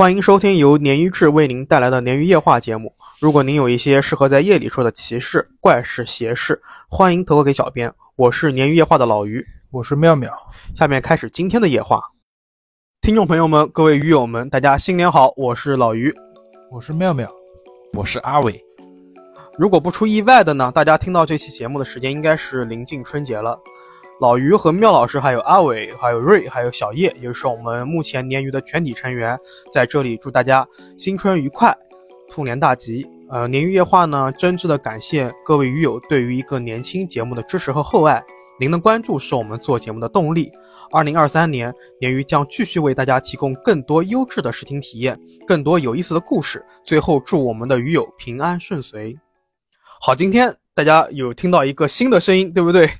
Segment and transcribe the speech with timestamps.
[0.00, 2.94] 欢迎收听由鲶鱼志为您带来的鲶鱼夜话节目。
[3.20, 7.92] 如果您有一些适合在夜里说的奇事、怪事、邪事，欢迎投稿给小编。
[8.16, 10.32] 我是鲶鱼夜话的老鱼，我是妙妙。
[10.74, 12.00] 下面开始今天的夜话。
[13.02, 15.34] 听众朋友们，各位鱼友们，大家新年好！
[15.36, 16.14] 我是老鱼，
[16.70, 17.30] 我是妙妙，
[17.92, 18.58] 我是阿伟。
[19.58, 23.60] 如果不出意外的呢，大家听到这期节目的时间应该是临近春节了。
[24.20, 29.38] 老于和妙老师，还有阿伟，还有瑞，还有小叶，也就是我们目前鲶鱼的全体成员，
[29.72, 30.66] 在这里祝大家
[30.98, 31.74] 新春愉快，
[32.28, 33.06] 兔年大吉。
[33.30, 38.22] 呃，鲶鱼夜话呢，真挚的感谢各位鱼友对于一个年轻节目的支持和厚爱，
[38.58, 40.52] 您的关注是我们做节目的动力。
[40.92, 46.62] 二零二三年，鲶鱼将继续为大家提供更多优质的视听体验，更多有意思的故事。
[46.84, 49.16] 最后，祝我们的鱼友平安顺遂。
[49.98, 52.90] 好，今天大家有听到一个新的声音，对不对？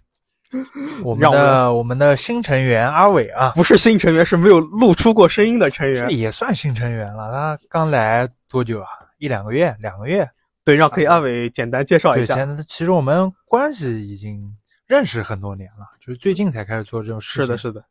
[1.04, 7.30] 我们的我们的新成员阿伟啊，不是新成员，是没有露出过声音的成员，也算新成员了。
[7.30, 8.88] 他刚来多久啊？
[9.18, 10.28] 一两个月，两个月。
[10.64, 12.44] 对，让可以阿伟简单介绍一下。
[12.66, 14.56] 其实我们关系已经
[14.86, 17.42] 认识很多年了，就是最近才开始做这种事。
[17.42, 17.84] 是的，是的。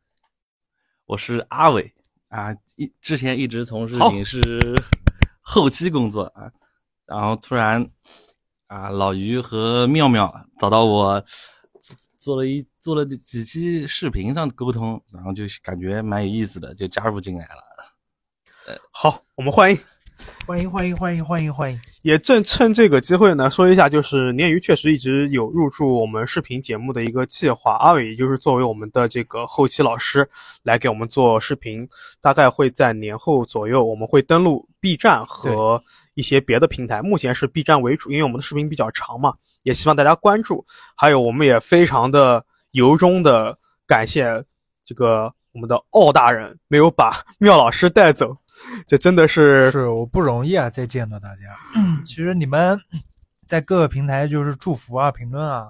[1.06, 1.92] 我是阿伟
[2.28, 4.60] 啊，一之前一直从事影视
[5.40, 6.50] 后期工作啊，
[7.06, 7.88] 然后突然
[8.66, 11.24] 啊，老于和妙妙找到我。
[12.20, 17.62] 做了一做了几期视频上的沟通，然后就感觉蛮有意思的，就加入进来了。
[18.66, 19.78] 呃，好，我们欢迎，
[20.46, 21.80] 欢迎，欢迎，欢迎，欢迎，欢迎。
[22.02, 27.74] 也正趁这个机会呢，说一下，就是鲶鱼确实一直有入驻我们视频节目的一个计划。
[27.74, 30.28] 阿伟也就是作为我们的这个后期老师
[30.62, 31.88] 来给我们做视频，
[32.20, 35.82] 大概会在年后左右，我们会登录 B 站和
[36.14, 37.00] 一些别的平台。
[37.02, 39.34] 目前是 B 站为主，因为我们的视频比较长嘛。
[39.62, 40.64] 也希望大家关注，
[40.96, 43.56] 还有我们也非常的由衷的
[43.86, 44.42] 感谢
[44.86, 48.34] 这个我们的奥大人没有把妙老师带走，
[48.86, 50.68] 这真的是 是我不容易啊！
[50.70, 51.42] 再见到大家，
[52.04, 52.78] 其实你们
[53.46, 55.68] 在各个平台就是祝福啊、评论啊，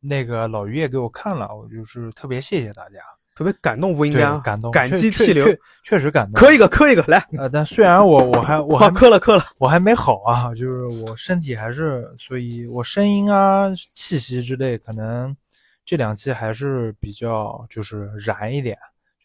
[0.00, 2.98] 那个老于也给我看了，我就是特别谢谢大家。
[3.34, 5.42] 特别感动不应该感动，感激涕零，
[5.82, 6.34] 确实感动。
[6.34, 7.18] 磕一个，磕一个，来。
[7.38, 15.34] 呃，但虽然我我还我 还磕了磕了，我还没好啊，就是我身体还是，所以我声音啊、气息之类，可能
[15.82, 18.76] 这两期还是比较就是燃一点，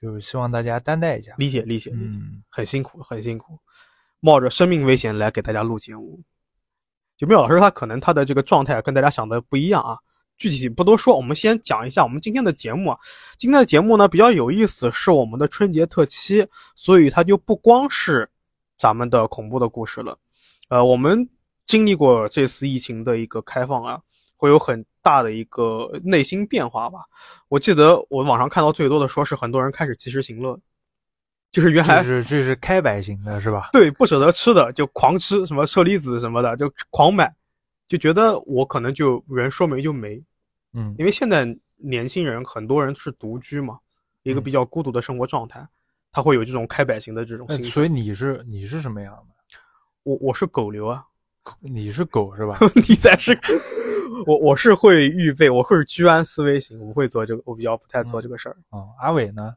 [0.01, 2.19] 就是希望大家担待一下，理解理解理解，
[2.49, 3.57] 很辛苦很辛苦，
[4.19, 6.21] 冒着生命危险来给大家录节目。
[7.17, 9.97] 就妙老师他可能他的这个状态跟大家想的不一样啊。
[10.37, 12.99] 具体不多说，我们先讲一下我们今天的节目啊。
[13.39, 18.29] 今天的节目呢比较有意思，是我们的春节特期，所以它就不光是
[18.77, 20.15] 咱们的恐怖的故事了。
[20.69, 21.27] 呃，我们
[21.65, 23.99] 经历过这次疫情的一个开放啊，
[24.35, 26.99] 会有很大的一个内心变化吧。
[27.47, 30.59] 我记得我网上看到最多的说是很多人开始及时行乐，
[31.49, 33.69] 就是原来是这是开摆型的是吧？
[33.71, 37.33] 对，不舍得吃的就狂吃，什么车厘子什么的就狂买。
[37.87, 40.21] 就觉得我可能就人说没就没，
[40.73, 41.47] 嗯，因为现在
[41.77, 43.79] 年轻人很多人是独居嘛，
[44.23, 45.65] 一个比较孤独的生活状态，
[46.11, 47.63] 他会有这种开摆型的这种心。
[47.63, 49.57] 所以你是你是什么样的？
[50.03, 51.05] 我我是狗流啊，
[51.59, 52.57] 你是狗是吧？
[52.87, 53.37] 你才是，
[54.25, 58.57] 我我是会预备，我会是居安思危型，我不会做这个，我比较不太做这个事儿。
[58.69, 59.55] 啊，阿伟呢？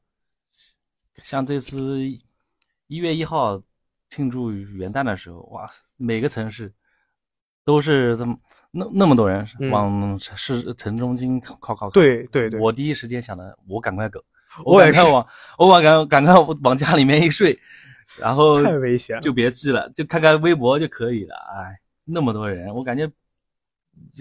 [1.22, 2.00] 像这次
[2.86, 3.62] 一月一号
[4.08, 6.72] 庆祝元旦的时候，哇，每个城市。
[7.62, 8.36] 都是这么
[8.70, 11.90] 那那么多人往市城中心靠靠。
[11.90, 14.24] 对对对，我第一时间想的，我赶快狗，
[14.64, 15.24] 我赶快往
[15.58, 17.56] 我往赶赶快往家里面一睡，
[18.18, 21.34] 然后太危险，就别去了，就看看微博就可以了。
[21.56, 23.10] 哎，那么多人，我感觉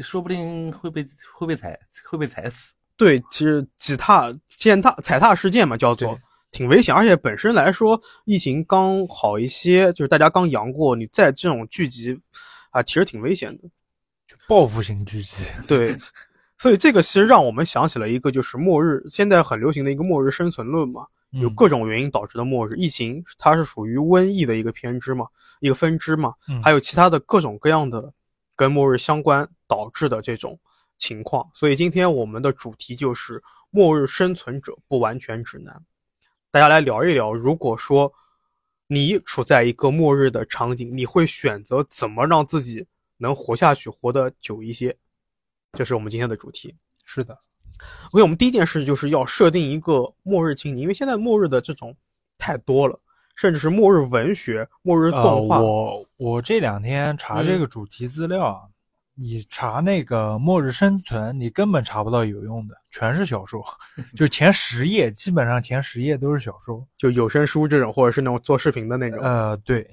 [0.02, 2.74] 说不定会被会被踩会被踩死。
[2.96, 6.18] 对，其实挤踏践踏踩踏事件嘛，叫做
[6.52, 12.20] 挺危险，而且本身来说，疫情刚好一些，就是大家刚阳过，你在这种聚集。
[12.72, 13.64] 啊，其实挺危险的，
[14.28, 15.44] 就报复性聚集。
[15.68, 15.98] 对，
[16.56, 22.76] 所以这个其实让我们想起了一个，就是末日，现在很流行的一个末日生存论嘛，有各种原因导致的末日。
[22.76, 25.28] 疫情它是属于瘟疫的一个偏支嘛，
[25.60, 26.34] 一个分支嘛，
[26.64, 28.14] 还有其他的各种各样的
[28.56, 30.60] 跟末日相关导致的这种
[30.98, 31.50] 情况。
[31.54, 35.82] 所以今天我们的主题就是末日生存者不完全指南，
[36.52, 38.14] 大家来聊一聊，如果说。
[38.92, 42.84] 你处在一个末日的场景，你会选择怎么让自己
[43.18, 44.98] 能活下去，活得久一些？
[45.74, 46.74] 这是我们今天的主题。
[47.06, 47.38] 是的
[48.12, 51.96] ，OK，我们第一件事就是要设定一个末日情景，因为现在末日的这种
[52.38, 53.00] 太多了，
[53.36, 55.60] 甚至是末日文学、末日动画。
[55.60, 58.62] 我我这两天查这个主题资料啊，
[59.16, 63.64] 你查那个末日生存，你根本查不到有用的，全是小说，
[64.16, 69.20] 就前十页，基本上前十页都是小说，就有声书这种，或者是那种做视频的那种。
[69.22, 69.90] 呃，对，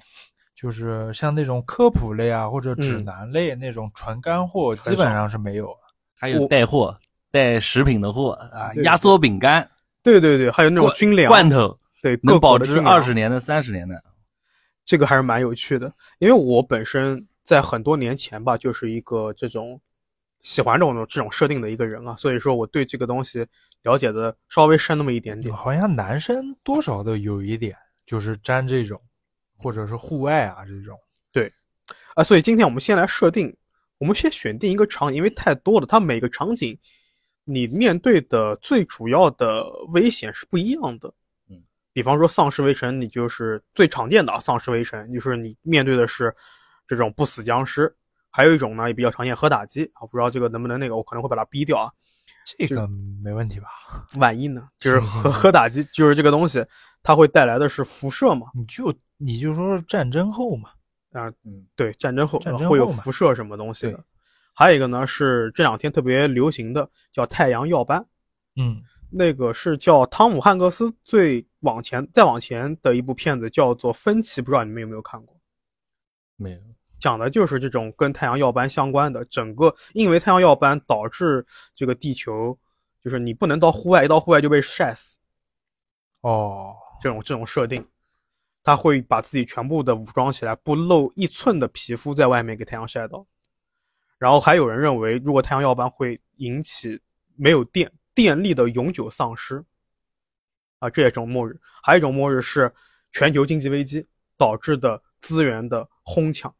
[0.54, 5.76] 就是像那种科普类啊或者指南类那种纯干货，基本上是没有。
[6.18, 6.98] 还有带货、
[7.36, 9.68] 带食品的货啊，压缩饼干，
[10.02, 14.02] 对对对，还有那种军粮罐头，对，能保值二十年的、三十年的，
[14.86, 15.92] 这个还是蛮有趣的。
[16.18, 19.78] 因为我本身在很多年前吧，就是一个这种
[20.40, 23.46] 喜欢这种这种设定的一个人啊，所以说我对这个东西
[23.82, 25.54] 了解的稍微深那么一点点。
[25.54, 28.98] 好像男生多少都有一点，就是沾这种，
[29.58, 30.98] 或者是户外啊这种。
[31.30, 31.52] 对，
[32.14, 33.54] 啊，所以今天我们先来设定。
[33.98, 36.78] 我们先选定一个场景，因为太多了，它每个场景
[37.46, 41.08] 你面对的最主要的危险是不一样的。
[41.48, 41.62] 嗯，
[41.92, 46.34] 比方说丧尸围城，你就是最常见的啊，丧尸围城就是你面对的是
[46.86, 47.96] 这种不死僵尸，
[48.30, 51.90] 还有一种呢也比较常见核打击啊，不知道这个能不能那个，我可能会把它逼掉啊。
[52.44, 52.88] 这个
[53.24, 53.66] 没问题吧？
[54.18, 54.68] 万一呢？
[54.78, 56.64] 就是核核打击，就是这个东西，
[57.02, 58.48] 它会带来的是辐射嘛？
[58.54, 60.70] 你就你就说战争后嘛。
[61.12, 64.04] 啊，嗯，对，战争后战争会有辐射什么东西的，
[64.56, 68.04] 还有一个呢是这两天特别流行的叫太阳耀斑，
[68.56, 75.38] 嗯，那个是叫汤姆汉克斯最往前再往前的一部片子叫做《分歧》，不知道你们有没有看过？
[76.36, 76.58] 没有，
[76.98, 81.44] 讲的就是这种跟太阳耀斑相关的，整个因为太阳耀斑导致
[81.74, 82.58] 这个地球
[83.04, 85.18] 就是你不能到户外，一到户外就被晒死，
[86.22, 87.86] 哦，这种这种设定。
[88.62, 93.24] 他会把自己全部的武装起来，不露一寸的皮肤在外面给太阳晒到。
[94.18, 97.00] 然后还有人认为，如果太阳耀斑会引起
[97.36, 99.64] 没有电电力的永久丧失，
[100.78, 101.58] 啊，这也是种末日。
[101.82, 102.72] 还有一种末日是
[103.12, 106.54] 全球经济危机导致的资源的哄抢。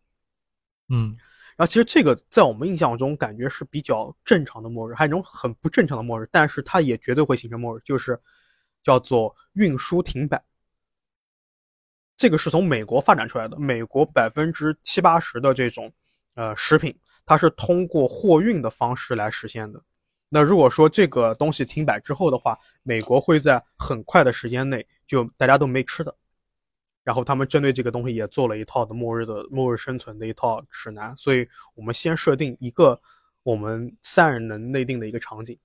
[0.88, 1.16] 嗯，
[1.56, 8.20] 然后其实这个在我们印象中感觉是比较正常的末日，还有一种很不正常的末日，但是它也绝对会形成末日，就是
[8.82, 10.42] 叫做运输停摆。
[12.16, 13.58] 这个是从美国发展出来的。
[13.58, 15.92] 美国百分之七八十的这种，
[16.34, 19.82] 呃，食品，它是通过货运的方式来实现的。
[20.28, 26.14] 那如果说这个东西停摆之后的话，美国会在很快的时间内就大家都没吃的。
[27.04, 31.16] 然后他们针对这个东西也做了一套的末日的末日生存的一套指南。
[31.16, 32.98] 所以我们先设定一个
[33.42, 35.58] 我们三人能内定的一个场景。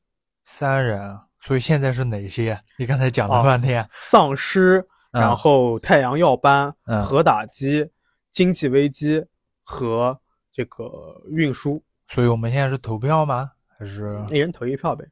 [0.44, 2.60] 三人，所以现在是哪些？
[2.78, 4.86] 你刚才讲了半天，丧尸。
[5.12, 6.74] 然后太阳耀斑、
[7.04, 7.86] 核打击、
[8.31, 9.25] 经济危机
[9.62, 10.20] 和
[10.51, 13.51] 这个运输，所以我们现在是投票吗？
[13.77, 15.07] 还是一人投一票呗？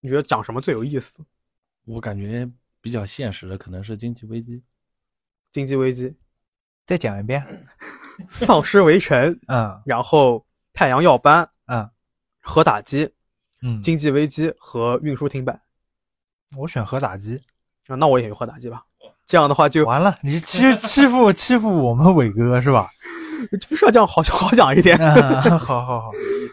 [0.00, 1.24] 你觉得讲什么最有意思？
[1.84, 2.48] 我感觉
[2.80, 4.62] 比较现实的可能是经济危机。
[5.50, 6.14] 经济危机，
[6.84, 7.66] 再讲一遍。
[8.28, 11.90] 丧尸围城， 嗯，然后太阳耀斑，嗯，
[12.40, 13.12] 核打击，
[13.62, 15.60] 嗯，经济危机和运输停摆。
[16.58, 17.42] 我选核打击。
[17.88, 18.84] 啊，那我也选核打击吧。
[19.24, 22.90] 这样的话就完了，你欺欺负欺负我们伟哥是吧？
[23.68, 24.98] 不是要这样好好讲一点。
[24.98, 26.10] 好好好，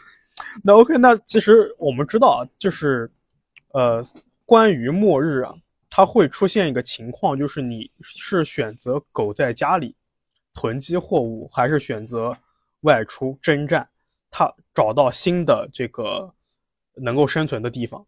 [0.63, 3.11] 那 OK，那其实我们知道，就是
[3.73, 4.03] 呃，
[4.45, 5.53] 关于末日啊，
[5.89, 9.95] 它会出现一个情况，就是你是选择苟在家里
[10.53, 12.35] 囤积货物，还是选择
[12.81, 13.87] 外出征战，
[14.31, 16.33] 他找到新的这个
[16.95, 18.05] 能够生存的地方。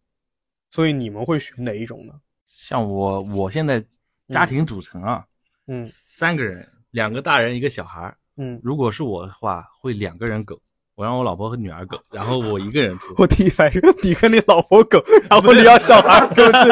[0.70, 2.14] 所以你们会选哪一种呢？
[2.46, 3.84] 像我，我现在。
[4.28, 5.26] 家庭组成啊，
[5.66, 10.60] 嗯，三个人，两个大人，一个小孩嗯，如果是我的话，会两个人狗，
[10.94, 13.14] 我让我老婆和女儿狗，然后我一个人住。
[13.18, 16.68] 我第一反应，你和你老婆狗，然后你要小孩狗去。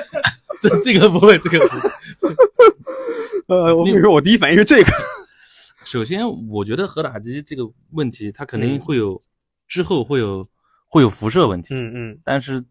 [0.60, 1.58] 这这个不会，这个。
[3.46, 4.92] 呃，我跟你说，我第一反应是这个。
[5.86, 7.62] 首先，我觉得核打击这个
[7.92, 9.20] 问题，它肯定会有，
[9.66, 10.46] 之后会有
[10.86, 11.74] 会有辐射问题。
[11.74, 12.20] 嗯嗯。
[12.24, 12.62] 但是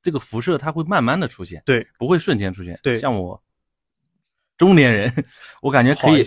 [0.00, 2.78] 这个辐射它会慢慢的出现，对，不会瞬间出现。
[2.82, 3.42] 对，像我。
[4.56, 5.10] 中年人，
[5.62, 6.22] 我感觉可以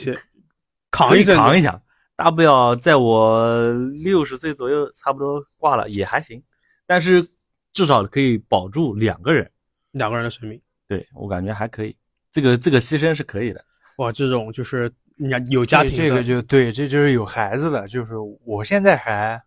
[0.94, 1.82] 扛一扛一下，
[2.16, 3.68] 大不了在我
[4.04, 6.42] 六十岁左右，差不多挂了也还行。
[6.86, 7.28] 但是
[7.74, 9.50] 至少可以保住两个人，
[9.92, 10.62] 两个人的生命。
[10.88, 11.96] 对我感觉还可以，
[12.32, 13.66] 这个这个牺牲是可以的。
[13.98, 18.14] 哇，这种就是你有家庭，这个就对，这就是有孩子的，就是
[18.46, 19.42] 我现在还，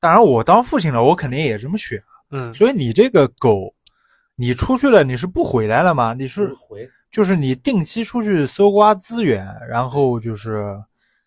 [0.00, 2.02] 当然我当父亲了，我肯定也这么选。
[2.30, 3.72] 嗯，所以你这个狗，
[4.34, 6.14] 你出去了，你是不回来了吗？
[6.14, 6.88] 你是回。
[7.10, 10.80] 就是你定期出去搜刮资源，然后就是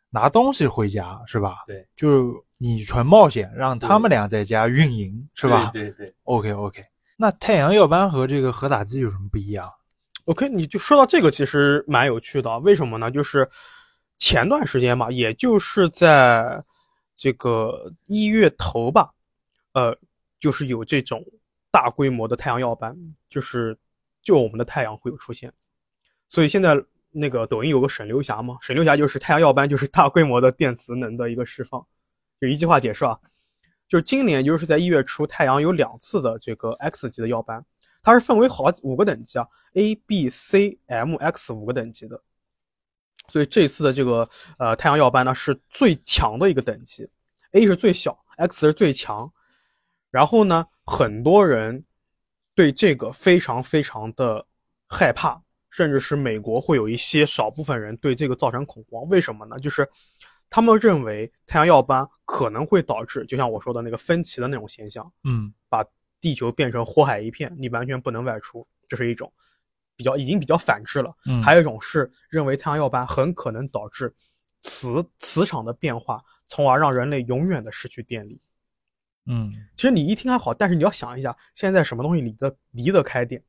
[0.10, 1.64] 拿东西回家，是吧？
[1.68, 5.72] 对，就是你纯冒险，让他们俩在家运营，是吧？
[5.74, 6.14] 对对。
[6.24, 6.86] OK OK，
[7.18, 9.70] 那太阳耀斑和这个核打击有什么不一样
[10.26, 12.60] ？OK，你就说到这个，其实蛮有趣的。
[12.60, 13.12] 为什么呢？
[13.12, 13.50] 就是
[14.18, 16.64] 前段时间嘛，也就是在
[17.18, 19.12] 这个一月头吧，
[19.74, 19.98] 呃，
[20.40, 21.22] 就是有这种
[21.72, 22.96] 大规模的太阳耀斑，
[23.30, 23.78] 就是
[24.22, 25.52] 就我们的太阳会有出现。
[26.34, 31.86] 所以现在那个抖音有个省流霞嘛，省流霞就是太阳耀斑，就是大规模的电磁能的一个释放。
[32.42, 33.20] 就一句话解释啊，
[33.88, 37.64] 就是今年就是在一月初，太阳有两次的这个 X 级的耀斑，
[38.02, 42.20] 它是分为好五个等级啊，A、B、C、M、X 五个等级的。
[43.28, 47.08] 所以这次的这个呃太阳耀斑呢是最强的一个等级
[47.52, 49.32] ，A 是最小，X 是最强。
[50.10, 51.86] 然后呢，很多人
[52.56, 54.48] 对这个非常非常的
[54.88, 55.43] 害怕，
[55.76, 59.08] 甚至是美国会有一些少部分人对这个造成恐慌。
[59.10, 59.58] 为什么呢？
[59.58, 59.90] 就是
[60.52, 65.84] 他们认为太阳耀斑可能会导致，就像我说的那个分歧的那种现象，嗯，把
[66.22, 69.34] 地球变成火海一片，你完全不能外出，这是一种。
[69.96, 74.14] 比较已经比较反制了，嗯还有一种是认为太阳耀斑很可能导致
[74.62, 78.40] 磁磁场的变化，从而让人类永远的失去电力。
[79.26, 83.44] 嗯，其实你一听还好，但是你要想一下，现在什么东西离得离得开电？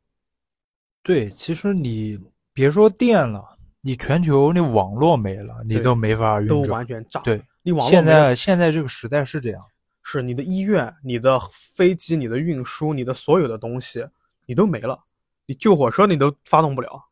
[1.05, 2.19] 对，其实你
[2.53, 3.45] 别说电了，
[3.83, 6.79] 你全球那网络没了，你都没法运都转。
[6.79, 7.21] 完全炸。
[7.21, 9.63] 对，你网络现在现在这个时代是这样。
[10.07, 11.41] 是你的医院、你的
[11.75, 14.07] 飞机、你的运输、你的所有的东西，
[14.45, 14.99] 你都没了，
[15.47, 17.03] 你救火车你都发动不了。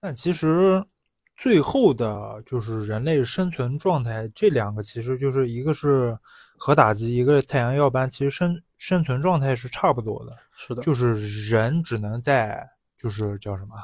[0.00, 0.82] 但其实
[1.36, 6.16] 最后的就是人类生存状态，这两个其实就是一个是
[6.56, 12.66] 核打击，一个是太阳耀斑，其实生生存状态是差不多的，是的，就是人只能在
[12.98, 13.76] 就是叫什么，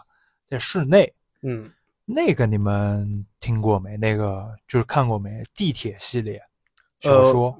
[0.45, 1.11] 在室内。
[1.43, 1.71] 嗯，
[2.05, 3.97] 那个你们听过没？
[3.97, 5.43] 那个就是看过没？
[5.55, 6.43] 地铁系列
[7.01, 7.59] 小呃说，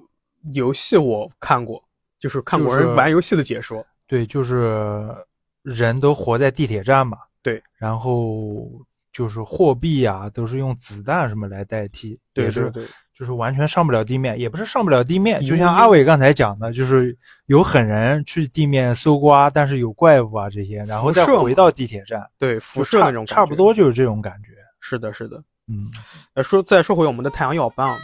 [0.53, 1.83] 游戏我看过，
[2.19, 3.87] 就是看过人玩游戏的解说。
[4.07, 5.15] 对，就是
[5.63, 7.19] 人都活在地铁站嘛。
[7.43, 8.71] 对，然后
[9.13, 17.17] 就是货币啊，都是用子弹什么来代替，也是对对对，就是完全上不了地面，也不是上不了地面，就像阿伟刚才讲的，就是
[17.47, 24.51] 有狠人去地面搜刮，但是有怪物啊这些，然后再回到地铁站，对辐射那种差不多就是这种感觉。
[24.81, 25.43] 是的，是的。
[25.69, 25.91] 嗯
[26.35, 27.97] 呃，说再说回我们的太阳耀斑啊，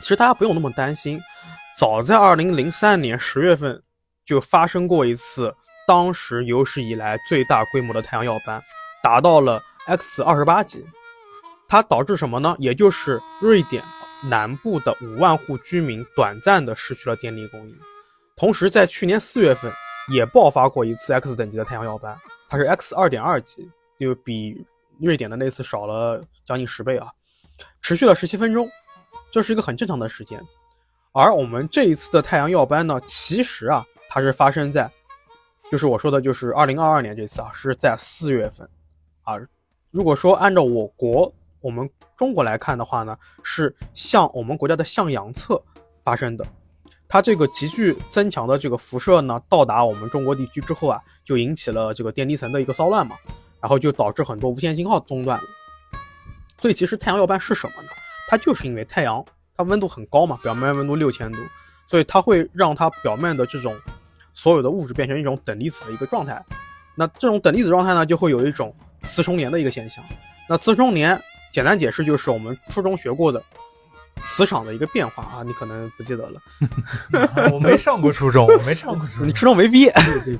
[0.00, 1.20] 其实大家不用那么担心。
[1.76, 3.82] 早在二零零三年十月份
[4.24, 5.52] 就发生过一次，
[5.86, 8.62] 当时有史以来最大规模的太阳耀斑，
[9.02, 10.84] 达到了 X 二十八级。
[11.68, 12.56] 它导致什么呢？
[12.58, 13.82] 也就是瑞典
[14.28, 17.76] 南部的五万户居民短暂的失去了电力供应。
[18.36, 19.70] 同时，在去年四月份
[20.12, 22.16] 也爆发过一次 X 等级的太阳耀斑，
[22.48, 24.64] 它是 X 二点二级，就比
[24.98, 27.08] 瑞典的那次少了将近十倍啊，
[27.82, 28.68] 持续了十七分钟，
[29.30, 30.42] 这是一个很正常的时间。
[31.12, 34.90] 而我们这一次的太阳耀斑呢，其实啊，它是发生在，
[35.70, 38.68] 就是我说的，就是二零二二年这次啊，是在四月份，
[39.22, 39.34] 啊，
[39.90, 45.62] 如果说按照我国我们中国来看的话呢，是向我们国家的向阳侧
[46.02, 46.46] 发生的。
[47.08, 53.16] 它这个急剧增强的这个辐射呢，到达我们中国地区之后啊，就引起了这个电离层的一个骚乱嘛，
[53.60, 55.38] 然后就导致很多无线信号中断。
[56.60, 57.88] 所以其实太阳耀斑是什么呢？
[58.28, 59.24] 它就是因为太阳
[59.56, 61.38] 它温度很高嘛，表面温度六千度，
[61.88, 63.74] 所以它会让它表面的这种
[64.32, 66.40] 所有的物质变成一种等离子的一个状态。
[66.94, 70.04] 那这种等离子状态呢，就会有一种磁重联的一个现象。
[70.48, 71.20] 那磁重联
[71.52, 73.42] 简单解释就是我们初中学过的
[74.24, 76.40] 磁场的一个变化啊，你可能不记得了，
[77.52, 79.34] 我没上过初中，我没上过初你中。
[79.34, 79.92] 初中没毕业。
[80.04, 80.38] 对对对，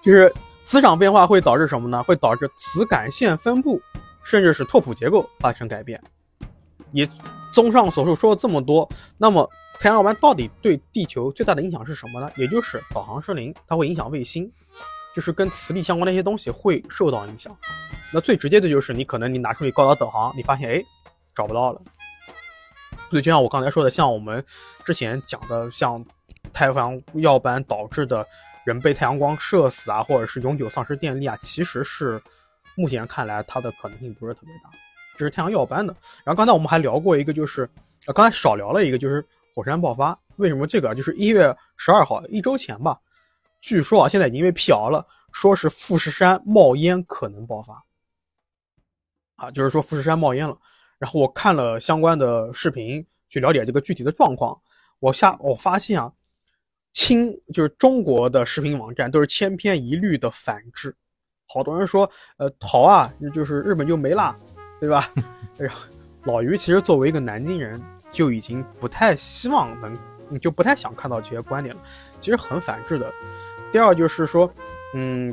[0.00, 0.32] 就是
[0.64, 2.02] 磁场变化会导致什么呢？
[2.02, 3.80] 会导致磁感线分布，
[4.24, 6.00] 甚至是拓扑结构发生改变。
[6.92, 7.08] 也
[7.52, 9.48] 综上所述说了这么多，那么
[9.80, 12.30] 太阳耀斑到底对地球最大的影响是什么呢？
[12.36, 14.50] 也就是导航失灵，它会影响卫星，
[15.18, 17.52] 就是跟磁力相关的一些东西会受到影响。
[18.14, 20.80] 那最直接的就是你可能你拿出你高德导航，你发现哎
[21.34, 21.82] 找不到了。
[23.10, 24.44] 对，就像我刚才说的，像我们
[24.84, 26.00] 之前讲的，像
[26.52, 28.24] 太阳耀斑导致的
[28.62, 32.22] 人被太阳光射死啊，或者是永久丧失电力啊，其实是
[32.76, 34.70] 目前看来它的可能性不是特别大，
[35.16, 35.92] 这是太阳耀斑的。
[36.22, 37.68] 然后刚才我们还聊过一个，就是
[38.06, 40.16] 呃刚才少聊了一个，就是火山爆发。
[40.36, 40.94] 为什么这个？
[40.94, 42.96] 就是一月十二号，一周前吧，
[43.60, 47.84] 据说啊现在已经被辟谣了，说是富士山冒烟可能爆发，
[49.36, 50.56] 啊，就是说富士山冒烟了。
[50.98, 54.58] 然后我看了相关的视频，去了解这个具体的状况。
[54.98, 56.12] 我下我发现啊，
[56.92, 60.94] 清就是中国的视频网站都是千篇一律的反制。
[61.46, 64.36] 好多人说，呃，逃啊，就是日本就没啦，
[64.80, 65.12] 对吧？
[65.58, 65.72] 哎呀，
[66.24, 69.96] 老于其实作为一个南京人，就已经不太希望能，
[70.28, 71.82] 你就不太想看到这些观点了。
[72.20, 73.12] 其实很反制的。
[73.70, 74.50] 第二就是说，
[74.94, 75.32] 嗯，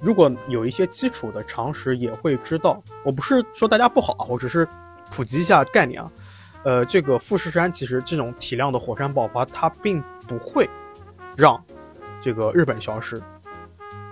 [0.00, 4.66] 如果有一些基础的常识，也会知道，我不是说大家不好啊，我只是
[5.10, 6.10] 普及一下概念啊。
[6.62, 10.68] 呃，这个富士山其实这种体量的火山爆发，它并不会
[11.36, 11.62] 让
[12.22, 13.22] 这个日本消失。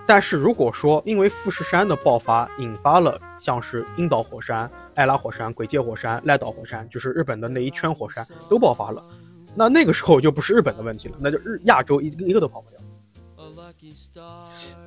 [0.05, 9.01] 但是如果说因为富士山的爆发引发了像是樱岛火山、艾拉火山、鬼界火山、濑岛火山，就是日本的那一圈火山都爆发了，
[9.55, 12.79] 那那个时候就不是日本的问题了，那就日亚洲一个一个都跑不掉。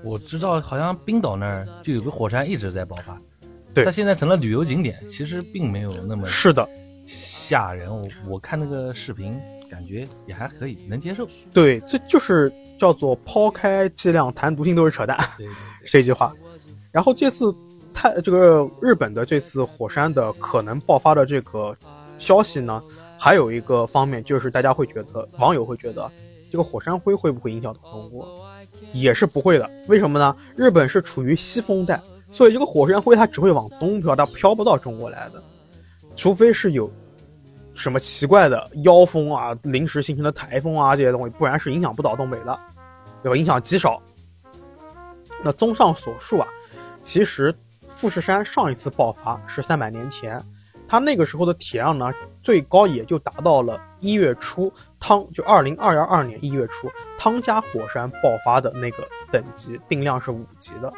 [0.02, 3.20] 我知道，好像冰岛那儿就有个火山一直在爆发，
[3.74, 6.66] 对它现在成了旅游景点，其实并没有那么是的，
[7.04, 7.90] 吓人。
[7.90, 9.38] 我我看那个视频，
[9.70, 11.28] 感觉也还可以，能接受。
[11.52, 16.32] 对，这就是叫做抛开剂量谈毒性都是扯淡，对对 对，这句话。
[16.90, 17.54] 然后这次
[17.92, 21.76] 太这个日本的这次火山的可能爆发的这个
[22.18, 22.82] 消息呢，
[23.18, 26.10] 还有一个方面就是大家会觉得，网友会觉得
[26.50, 28.28] 这个火山灰会不会影响到中国？
[28.92, 29.68] 也是不会的。
[29.88, 30.36] 为什么呢？
[30.54, 35.42] 日本是处于西风带，所以这个火山灰它只会往东飘，它飘不到中国来的，
[36.14, 36.90] 除非是有
[37.74, 42.58] 什么奇怪的妖风啊、临时形成的台风啊这些东西，不然是影响不到东北的，
[43.22, 43.36] 对吧？
[43.36, 44.00] 影响极少。
[45.42, 46.48] 那综上所述啊，
[47.02, 47.54] 其实
[47.88, 50.42] 富士山上一次爆发是三百年前，
[50.88, 52.12] 它那个时候的体量呢，
[52.42, 58.98] 最高也就达到了一月初汤，就二零二二年一月初汤加火山爆发的那个
[59.30, 60.92] 等级，定量是五级的，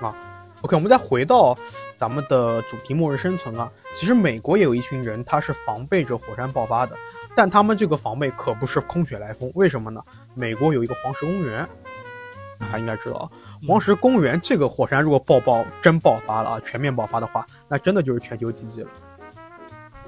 [0.00, 0.14] 啊。
[0.60, 1.58] OK，我们再回到
[1.96, 6.94] 咱们的主题“末日生存”啊，其实美国也有一群人，他是防备着火山爆发的，
[7.34, 10.00] 但他们这个防备可不是空穴来风，为什么呢？
[10.34, 11.68] 美国有一个黄石公园，
[12.60, 13.28] 大家应该知道啊。
[13.66, 18.90] 黄石公园这个火山如果爆爆真爆发了啊，全面爆发的话，那真的就是全球奇迹了。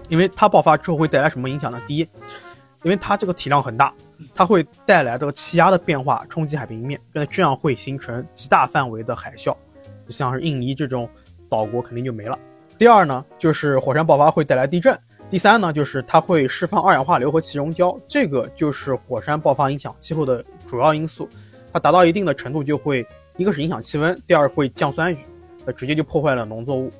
[0.08, 1.80] 因为它爆发之后会带来什么影响呢？
[1.86, 2.00] 第一，
[2.82, 3.92] 因为它这个体量很大，
[4.34, 9.56] 它会带来这个气压的变化，冲击海平面，那这样会形成极大范围的海啸，
[10.08, 11.08] 像是印尼这种
[11.48, 12.38] 岛国肯定就没了。
[12.76, 14.98] 第二呢，就是火山爆发会带来地震。
[15.30, 21.28] 第三呢，就是它会释放二氧化硫和气溶胶，这个就是火山爆发影响气候的主要因素。
[21.72, 23.04] 它达到一定的程度，就会
[23.36, 25.18] 一个是影响气温，第二会降酸雨，
[25.64, 26.92] 呃，直接就破坏了农作物。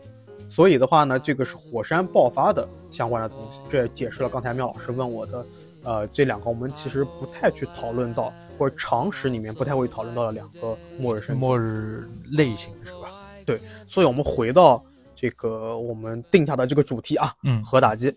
[0.48, 3.61] 所以的话呢，这个是火山爆发的相关的东西。
[3.68, 5.44] 这也解释了刚才妙老师问我的，
[5.83, 11.37] 呃，这两个我们其实不太去讨论到，或者常识里面不太会讨论到的两个末日生。
[11.37, 13.11] 末日类型是吧？
[13.46, 14.83] 对所以我们回到
[15.14, 18.14] 这个我们定下的这个主题啊，嗯，核打击。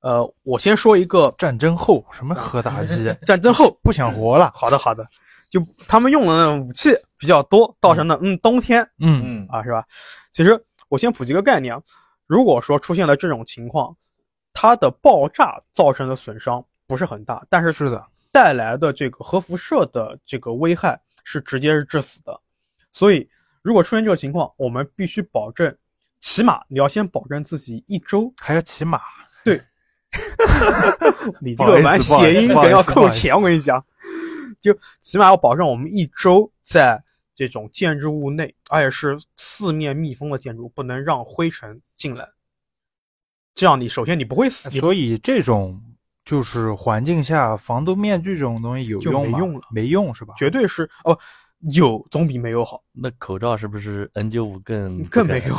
[0.00, 3.12] 呃，我先说一个战争后什么核打击？
[3.26, 4.52] 战争后不想活了。
[4.54, 5.04] 好的好的，
[5.50, 9.84] 就他们用的武器比较多，造成的嗯冬天嗯嗯啊是吧？
[10.30, 11.82] 其实我先普及个概念啊，
[12.26, 13.96] 如果说出现了这种情况，
[14.52, 22.40] 它的爆炸造成的损伤不是很大，但是是的，带来的这个核辐射的这个危害是直接是致死的。
[22.92, 23.28] 所以
[23.62, 25.76] 如果出现这个情况，我们必须保证，
[26.20, 29.00] 起码你要先保证自己一周还要骑马。
[31.40, 33.84] 你这个玩谐音梗要扣钱，我跟你讲，
[34.60, 37.02] 就起码要保证我们一周在
[37.36, 42.26] 这种建筑物内，而且是四面密封的建筑，不能让灰尘进来。
[43.54, 45.80] 这样你首先你不会死，所以这种
[46.24, 49.38] 就是环境下防毒面具这种东西有就用吗？
[49.38, 50.34] 没用了没用是吧？
[50.38, 51.16] 绝对是哦，
[51.72, 55.58] 有总比没有好，那口罩是不是 N95 更 更没用，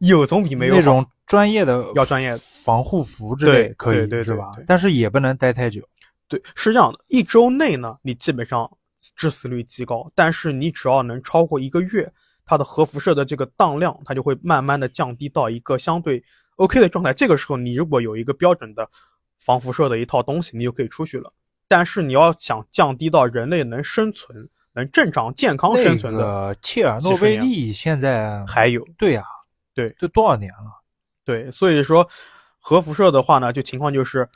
[0.00, 4.64] 有总比没有那种专业的要专业防护服之类对可以对对是吧对对？
[4.68, 5.82] 但是也不能待太久。
[6.28, 8.70] 对，是这样的，一周内呢，你基本上
[9.16, 12.12] 致死率极高，但是你只要能超过一个月，
[12.44, 16.22] 它的核辐射的这个当量，它就会慢慢的降低到一个相对
[16.56, 17.12] OK 的状态。
[17.12, 18.88] 这个时候，你如果有一个标准的
[19.38, 21.32] 防辐射的一套东西，你就可以出去了。
[21.68, 29.24] 但是你要想降低到人类能生存、能正常健康生存的，那个切尔诺贝利现在还有对呀、
[29.74, 30.82] 对都多少年了？
[31.24, 32.08] 对，所以说
[32.58, 34.28] 核辐射的话呢，就情况就是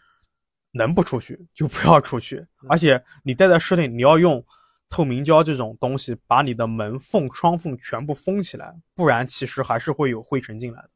[0.73, 4.45] 能不出去就不要出去，而且你待在室内，你要用
[4.89, 10.91] 透明胶这种东西把你的门缝、窗缝全部封起来，不然其实还是会有灰尘进来的，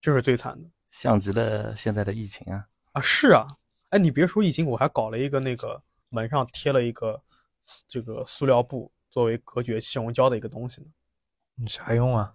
[0.00, 2.64] 这是最惨的像极了现在的疫情啊！
[2.92, 3.00] 啊！
[3.00, 3.46] 是啊，
[3.90, 7.20] 哎，你别说疫情，我还搞了一个那个门上贴了一个
[7.86, 10.88] 这个塑料布作为隔绝气溶胶的一个东西呢，
[11.56, 12.32] 你啥用啊？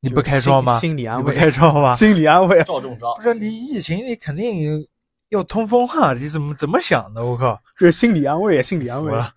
[0.00, 0.78] 你不开窗吗？
[0.80, 1.94] 心心理安慰你不开窗吗？
[1.94, 2.64] 心理安慰啊。
[2.64, 4.84] 赵中招不是你疫情，你肯定
[5.32, 6.12] 要通风啊！
[6.12, 7.24] 你怎么怎么想的？
[7.24, 7.58] 我靠！
[7.74, 9.32] 这是心理安慰，心理安慰服了。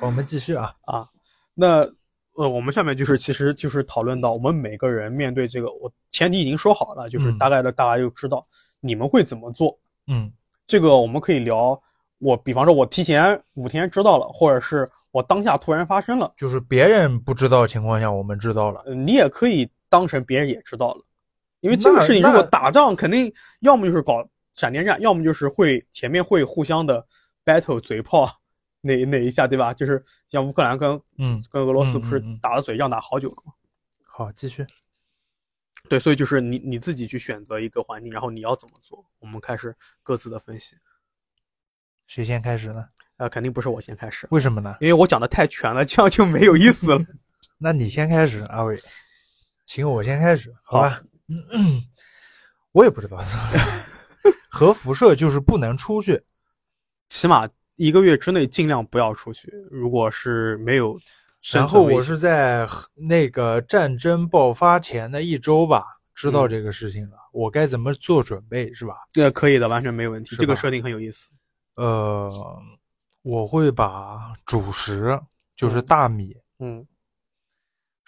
[0.00, 0.74] 我们继续啊。
[0.82, 1.08] 啊。
[1.54, 1.88] 那
[2.34, 8.46] 呃，我们下面就是其实就是讨论到我们每个人面对这个，我前提已经说好了，就是嗯大概的大家就知道
[8.80, 9.78] 你们会怎么做。
[10.06, 10.30] 嗯
[10.66, 11.80] 这个我们可以聊，
[12.18, 18.82] 我比方说我提前五天知道了，或者是我当下突然发生了，就是别人不知道的情况下，我们知道了。
[18.84, 21.02] 呃你也可以当成别人也知道了，
[21.60, 27.06] 因为这个事情如果打仗，肯定要么就是搞闪电战，要么就是会前面会互相的
[27.44, 28.40] battle 嘴炮
[28.80, 29.72] 哪哪一下，对吧？
[29.72, 33.52] 就是像乌克兰跟嗯，跟俄罗斯不是打了嘴仗打好久了吗？
[34.04, 34.66] 好，继续。
[35.88, 40.76] 对，所以就是你你自己去选择一个环境，然后你要怎么做，我们开始各自的分析。
[42.06, 42.84] 谁先开始呢？
[43.16, 44.76] 呃，肯定不是我先开始，为什么呢？
[44.80, 47.04] 因为我讲的太全了，这样就没有意思了。
[47.58, 48.78] 那你先开始，阿伟。
[49.66, 51.02] 行，我先开始，好吧？
[51.28, 51.82] 嗯，
[52.72, 53.22] 我也不知道。
[54.52, 56.22] 核辐射就是不能出去，
[57.08, 59.50] 起码一个月之内尽量不要出去。
[59.70, 61.00] 如果是没有
[61.54, 65.82] 然后我是在那个战争爆发前的一周吧，
[66.14, 68.94] 知道嗯这个事情了，我该怎么做准备，是吧？
[69.10, 70.36] 这个可以的，完全没问题。
[70.36, 71.32] 这个设定很有意思。
[71.76, 72.30] 呃，
[73.22, 75.18] 我会把主食，
[75.56, 76.86] 就是嗯大米，嗯，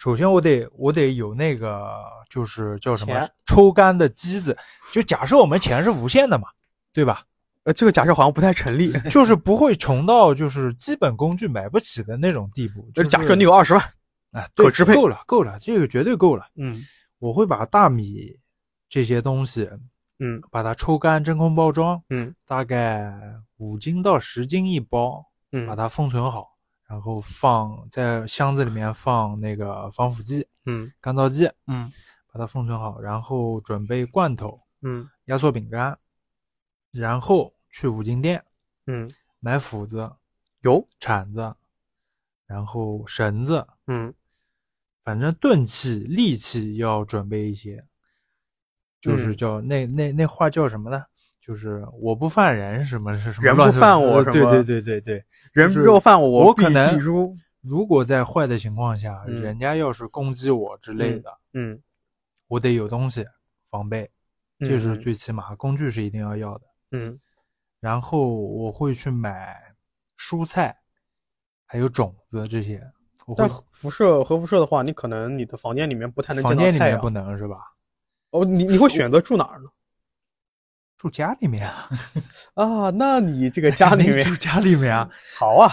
[0.05, 1.83] 首先我得我得有那个
[2.29, 4.55] 就是叫什么抽干的机子，
[4.93, 6.47] 就假设我们钱是无限的嘛，
[6.93, 7.23] 对吧？
[7.63, 8.93] 呃，这个假设好像不太成立。
[9.09, 12.87] 就是不会穷到就是基本工具买不起的那种地步。
[12.93, 13.81] 就假设你有二十万，
[14.29, 16.45] 啊，可支配够了，够了，这个绝对够了。
[16.55, 16.85] 嗯
[17.17, 18.37] 我会把大米
[18.87, 19.67] 这些东西，
[20.19, 23.11] 嗯把它抽干，真空包装，嗯大概
[23.57, 26.54] 五斤到十斤一包，嗯，把它封存好，
[26.87, 31.91] 然后放在箱子里面放那个防腐剂、嗯干燥剂，嗯
[32.31, 35.97] 把它封存好，然后准备罐头、嗯压缩饼干，
[36.91, 38.45] 然后去五金店
[38.87, 40.11] 嗯，买斧子、
[40.61, 41.55] 有，铲子，
[42.45, 44.13] 然后绳子，嗯
[45.03, 47.85] 反正钝器、利器要准备一些，
[48.99, 51.05] 就是嗯叫、那那那话叫什么呢？
[51.45, 55.25] 就是我不犯人，什么是什么人不犯我呃对什么对对对对。
[55.53, 57.31] 人就是肉犯我，我可能必诛。
[57.61, 61.79] 如果在坏的情况下，嗯人家要是攻击我之类的，嗯，
[62.47, 63.23] 我得有东西
[63.69, 64.09] 防备，
[64.59, 66.65] 这是嗯最起码，工具是一定要要的。
[66.91, 67.19] 嗯
[67.79, 69.55] 然后我会去买
[70.17, 70.75] 蔬菜，
[71.67, 72.81] 还有种子这些。
[73.37, 77.57] 但辐射核辐射的话，你可能你的房间里面不太能见房到太阳间里面不能是吧？
[78.31, 79.69] 哦，你你会选择住哪儿呢？
[80.97, 81.89] 住家里面啊，
[82.55, 85.71] 啊，那你这个 家里面住家里面啊，好啊，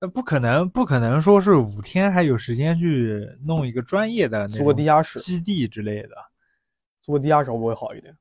[0.00, 6.10] 那不可能，不可能说是五天还有时间去弄一个专业的做个地下室，基地之类的
[7.00, 8.16] 做个地下室会不会好一点？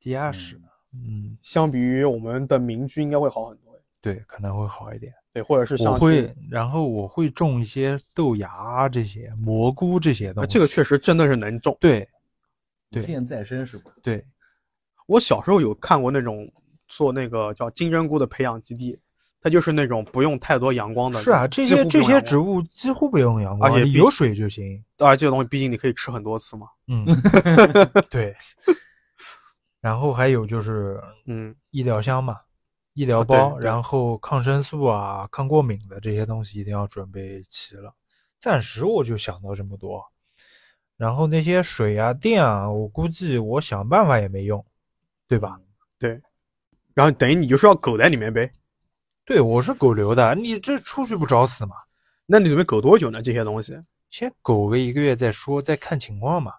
[0.00, 0.60] 地下室。
[0.94, 3.78] 嗯，相比于我们的民居，应该会好很多。
[4.00, 5.12] 对，可能会好一点。
[5.34, 10.46] 对，或者是像我会，然后我会种一些豆芽这些蘑菇这些东西。
[10.46, 11.76] 呃这个确实真的是能种。
[11.78, 12.08] 对
[12.90, 13.90] 对无限再生是吧？
[14.02, 14.24] 对，
[15.08, 16.46] 我小时候有看过那种
[16.86, 18.98] 做那个叫金针菇的培养基地，
[19.40, 21.18] 它就是那种不用太多阳光的。
[21.18, 24.84] 是啊，这些这些植物几乎不用阳光，而且有水就行。
[24.96, 26.66] 当然这个东西毕竟你可以吃很多次嘛。
[26.88, 27.06] 嗯，
[28.10, 28.36] 对。
[29.80, 32.36] 然后还有就是嗯医疗箱嘛，
[32.94, 37.94] 医疗包，对然后抗生素啊、抗过敏的这些东西一定要准备齐了。
[38.38, 40.04] 暂时我就想到这么多，
[40.96, 44.64] 然后那些水啊、电啊，我估计我想办法也没用，
[45.28, 45.60] 对吧？
[45.98, 46.20] 对，
[46.94, 48.50] 然后等于你就是要苟在里面呗。
[49.24, 51.76] 对，我是苟留的，你这出去不找死吗？
[52.24, 53.20] 那你准备苟多久呢？
[53.20, 53.78] 这些东西
[54.10, 56.54] 先苟个一个月再说，再看情况嘛。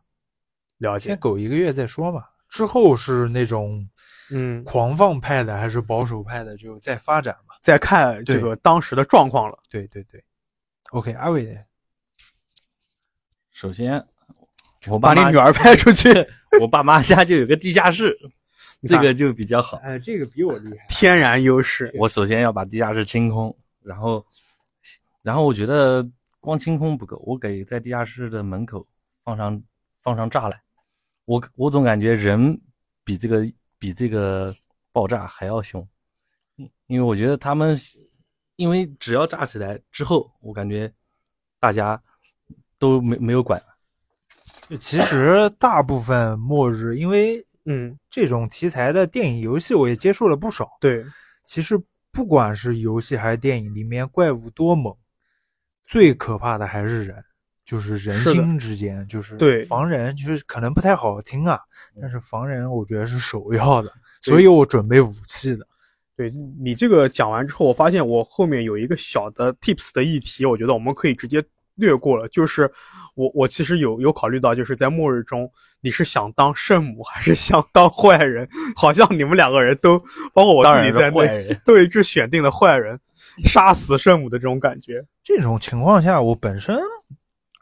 [0.77, 1.09] 了解。
[1.09, 2.23] 先苟一个月再说嘛。
[2.47, 3.87] 之后是那种
[4.31, 7.55] 嗯，狂放派的还是保守派的，就再发展嘛。
[7.61, 9.57] 再看这个当时的状况了。
[9.69, 10.23] 对对对
[10.91, 11.57] ，OK，阿伟，
[13.51, 14.03] 首先，
[14.87, 16.09] 我把你女儿 派出去，
[16.61, 18.17] 我爸妈家就有个地下室，
[18.87, 19.77] 这个就比较好。
[19.77, 20.85] 哎，这个比我厉害。
[20.87, 21.91] 天然优势。
[21.97, 24.25] 我首先要把地下室清空，然后，
[25.21, 26.07] 然后我觉得
[26.39, 28.85] 光清空不够，我给在地下室的门口
[29.23, 29.61] 放上
[30.01, 30.61] 放上栅栏。
[31.25, 32.59] 我我总感觉人
[33.03, 33.45] 比这个
[33.77, 34.53] 比这个
[34.91, 35.85] 爆炸还要凶，
[36.55, 37.77] 因因为我觉得他们，
[38.55, 40.91] 因为只要炸起来之后，我感觉
[41.59, 42.01] 大家
[42.77, 43.61] 都没没有管。
[44.79, 50.67] 其实大部分末日，因为嗯，这种题材的电影、游戏，我也接触了不少。
[50.81, 51.05] 对，
[51.45, 51.79] 其实
[52.11, 54.91] 不管是游戏还是电影，里面怪物多猛，
[55.87, 57.23] 最可怕的还是人，
[57.63, 61.59] 就是人心之间，就是对防人，就是可能不太好听啊，
[62.01, 65.67] 但是防人我觉得是首要的，所以我准备武器的。
[66.15, 71.41] 对你这个讲完之后，我发现我后面有一个小的 tips 的议题，我觉得我们可以直接
[71.79, 72.27] 略过了。
[72.27, 72.69] 就是
[73.15, 75.49] 我我其实有有考虑到，就是在末日中，
[75.81, 78.47] 你是想当圣母还是想当坏人？
[78.75, 79.97] 好像你们两个人都，
[80.33, 82.99] 包括我当然自己在内，都一致选定了坏人，
[83.45, 85.03] 杀死圣母的这种感觉。
[85.23, 86.77] 这种情况下，我本身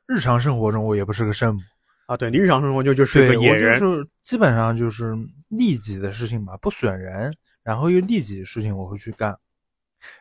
[0.07, 1.61] 日常生活中我也不是个圣母，
[2.07, 5.15] 啊，对，你日常生活就就是个，野人，我就是基本上就是
[5.49, 9.37] 利己的事情吧，不损人，然后又利己的事情我会去干。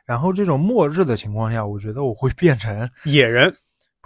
[0.04, 3.54] 然后这种末日的情况下，我觉得我会变成野人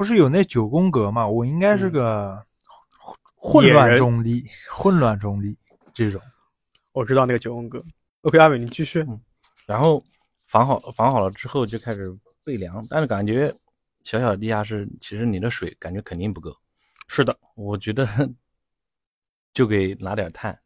[0.00, 1.28] 不是有那九宫格嘛？
[1.28, 2.46] 我应该是嗯个
[3.36, 5.54] 混乱中立，混乱中立
[5.92, 6.18] 这种。
[6.92, 7.84] 我知道那个九宫格。
[8.22, 9.06] OK，阿伟你继续。
[9.66, 10.02] 然后
[10.46, 12.10] 防好防好了之后就开始
[12.42, 13.54] 备粮，但是感觉
[14.02, 16.50] 小小的地下室，其实你的水感觉肯定不够。
[17.06, 18.08] 是的，我觉得
[19.52, 20.58] 就给拿点碳，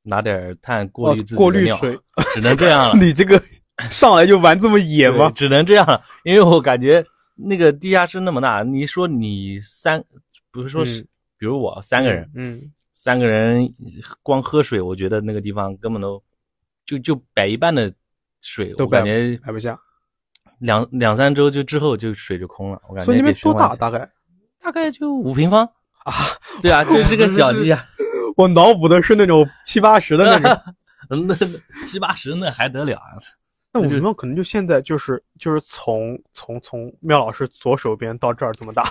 [0.00, 2.00] 拿点碳过滤过滤水，
[2.32, 2.94] 只能这样了。
[3.04, 3.42] 你这个
[3.90, 5.30] 上来就玩这么野吗？
[5.36, 7.04] 只能这样了，因为我感觉
[7.42, 10.04] 那个地下室那么大，你说你三，
[10.50, 12.60] 不是说是，嗯比如我三个人，嗯，
[12.92, 13.72] 三个人
[14.22, 16.22] 光喝水，我觉得那个地方根本都
[16.84, 17.92] 就就摆一半的
[18.42, 19.78] 水，都我感觉摆不下。
[20.58, 23.74] 两两三周就之后就水就空了，我感觉所以那边多大？
[23.76, 24.10] 大概
[24.62, 25.64] 大概就五平方
[26.04, 26.14] 啊？
[26.60, 27.82] 对啊，就是个小地下，
[28.36, 30.74] 我脑补的是那种七八十的那种。
[31.08, 31.34] 那那
[31.86, 33.18] 七八十那还得了啊？
[33.72, 38.84] 那五平方可能就现在就是就是从从从妙老师左手边到这儿这么大，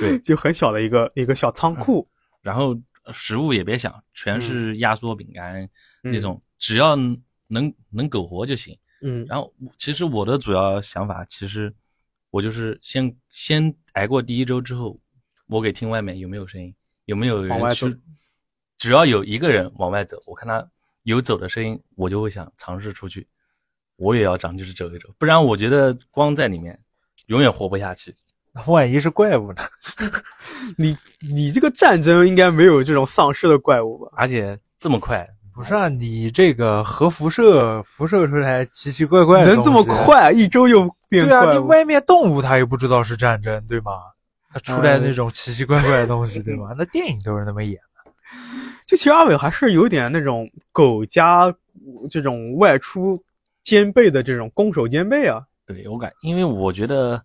[0.00, 2.06] 对， 就很小的一个一个小仓库。
[2.42, 5.62] 然后呃食物也别想，全是压缩饼干、
[6.04, 6.94] 嗯那种，只要
[7.48, 8.78] 能能苟活就行。
[9.02, 11.74] 嗯，然后其实我的主要想法，其实
[12.30, 15.00] 我就是先先挨过第一周之后，
[15.46, 16.74] 我给听外面有没有声音，
[17.06, 18.02] 有没有往外走人去，
[18.78, 20.68] 只要有一个人往外走，我看他
[21.02, 23.26] 有走的声音，我就会想尝试出去，
[23.96, 26.78] 我也要长就是走一走，不然我觉得光在里面
[27.26, 28.14] 永远活不下去。
[28.66, 29.62] 万一是怪物呢？
[30.78, 34.10] 你你这个战争应该没有这种丧尸的怪物吧？
[34.16, 39.84] 而且这么快，不是啊，你这个核辐射辐射出来奇奇怪怪的能这么？
[39.84, 40.32] 快？
[40.32, 41.58] 一周又变对啊，你？
[41.58, 43.92] 外面动物它又不知道是战争，对吗？
[44.50, 46.74] 它出来嗯那种奇奇怪怪的东西，对吗？
[46.78, 48.10] 那电影都是那么演的。
[48.86, 51.54] 就其实阿伟还是有点那种狗家
[52.08, 53.22] 这种外出
[53.66, 55.44] 兼备的这种攻守兼备啊。
[55.66, 57.20] 对我感，因为我觉得，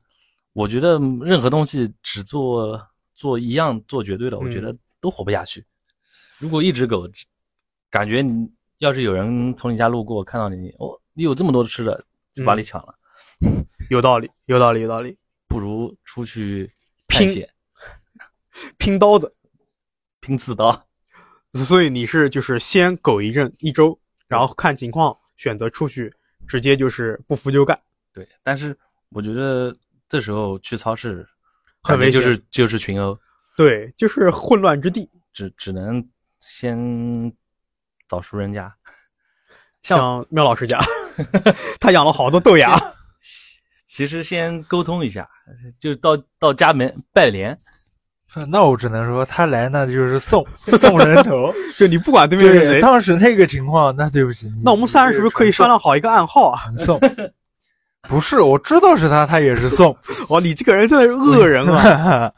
[0.54, 2.82] 我觉得任何东西只做
[3.13, 5.63] 做一样做绝对的，我觉得都活不下去。
[6.39, 7.08] 如果一只狗，
[7.91, 8.49] 感觉你
[8.80, 12.95] 要是有人从你家路过，看到你，哦，你有这么多吃的，就把你抢了，
[13.91, 15.15] 有道理，有道理，有道理。
[15.47, 16.71] 不如出去
[17.08, 17.45] 探拼，
[18.80, 19.32] 拼刀子，
[20.19, 20.88] 拼刺刀。
[21.54, 26.12] 所以你是就是先苟一阵一周，然后看情况选择出去，
[26.51, 27.79] 直接就是不服就干。
[28.11, 28.77] 对，但是
[29.09, 29.73] 我觉得
[30.09, 31.25] 这时候去超市，
[31.81, 33.17] 很危险就是就是群殴，
[33.55, 35.09] 对，就是混乱之地。
[35.31, 36.05] 只只能
[36.41, 36.77] 先
[38.05, 38.75] 找熟人家。
[39.81, 40.77] 像妙老师家，
[41.79, 42.77] 他养了好多豆芽。
[43.87, 45.29] 其实先沟通一下，
[45.79, 47.57] 就到到家门拜年，
[48.48, 51.52] 那我只能说，他来那就是送 送人头。
[51.78, 54.52] 就你不管对面是，谁，当时那个情况，那对不起。
[54.63, 56.72] 那我们三人是不是可以商量好一个暗号啊？
[56.76, 57.00] 送？
[58.10, 59.96] 不是，我知道是他，他也是送。
[60.30, 62.32] 哇，你这个人真的是恶人啊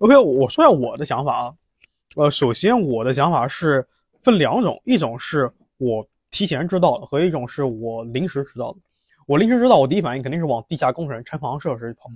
[0.00, 1.52] ！OK，我说一下我的想法啊。
[2.16, 3.84] 呃，首先我的想法是
[4.22, 8.78] 分两种，一种是我提前知道的，和一种是我临时知道的。
[9.26, 12.10] 我临时知道，我第一反应肯定是往地下工程、拆房设施跑，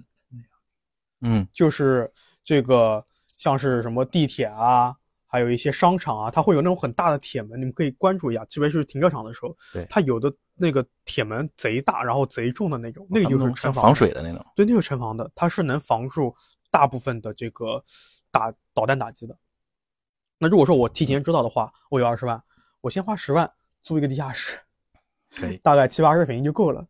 [1.23, 2.09] 嗯，就是
[2.49, 3.05] 这个
[3.37, 14.43] 像是什么地铁啊，还有一些商场啊，它会有那种很大的铁门，你们可以关注一下，特别是停车场的时候，对它有的那个铁门贼大，然后贼重的那种，那个就是防防水的那种。
[14.57, 16.35] 对，那个城防的，它是能防住
[16.71, 17.85] 大部分的这个
[18.31, 19.37] 打导弹打击的。
[20.39, 22.43] 那如果说我提前知道的话，我有二十万，
[22.81, 24.59] 我先花十万租一个地下室，
[25.37, 26.83] 可以，大概七八十平就够了。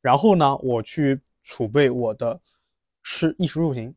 [0.00, 2.40] 然后呢，我去储备我的
[3.02, 3.92] 吃衣食住行，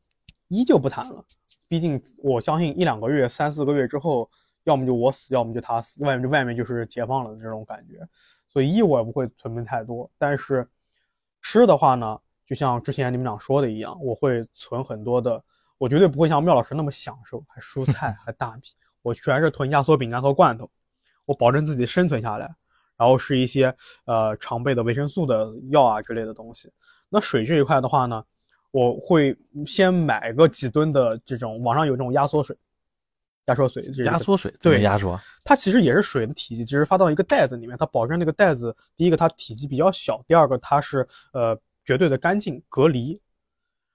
[0.55, 1.23] 衣就不谈了，
[1.67, 4.29] 毕竟我相信一两个月、三四个月之后，
[4.63, 7.99] 要么就我死，要么就他死，外面就外面就是解放了的这种感觉。
[8.47, 10.67] 所以衣我也不会存备太多，但是
[11.41, 15.43] 吃的话呢，就像之前你们俩说的一样，我会存很多的，
[15.77, 18.61] 我绝对不会像妙老师那么享受，还蔬菜还大米，
[19.01, 20.69] 我全是囤压缩饼干和罐头，
[21.25, 22.55] 我保证自己生存下来。
[22.97, 26.71] 然后是一些呃常备的维生素的药啊之类的东西。
[27.09, 28.23] 那水这一块的话呢，
[28.75, 29.33] 我会
[29.65, 32.53] 先买个几吨的这种，网上有这种压缩水，
[33.45, 35.17] 压缩水，这个压缩水对压缩？
[35.45, 43.17] 它其实也是水的体积，只是发到一个袋子里面，它保证那个袋子，第一个它体积比较小，第二个它是呃绝对的干净隔离，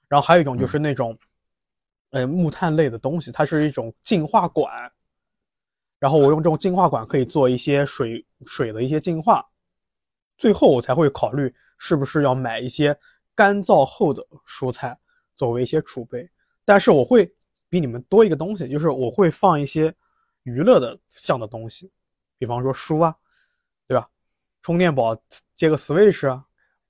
[0.08, 1.14] 然后还有一种就是那种，
[2.12, 4.90] 呃木炭类的东西，它是一种净化管，
[5.98, 9.46] 然后我用这种净化管可以做一些水水的一些净化，
[10.38, 12.98] 最后我才会考虑是不是要买一些
[13.40, 14.94] 干燥后的蔬菜
[15.34, 16.28] 作为一些储备，
[16.62, 17.32] 但是我会
[17.70, 19.90] 比你们多一个东西，就是我会放一些
[20.42, 21.90] 娱乐的项的东西，
[22.36, 23.16] 比方说书啊，
[23.88, 24.06] 对吧？
[24.60, 25.16] 充电宝
[25.56, 26.44] 接个 Switch 啊，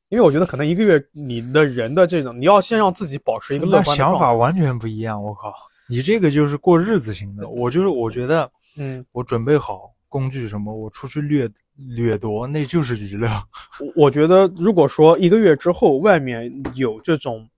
[0.09, 5.23] 因为我觉得可能一个月你的人的这种，你要先让自己保持一个乐观的想法完全不一样。
[5.23, 5.55] 我靠，
[5.89, 13.29] 你这个就是过日子型的，我就是我觉得嗯，我准备好工具什么，我出去掠掠夺，那就是娱乐。
[13.81, 17.49] 我我觉得如果说一个月之后外面有这种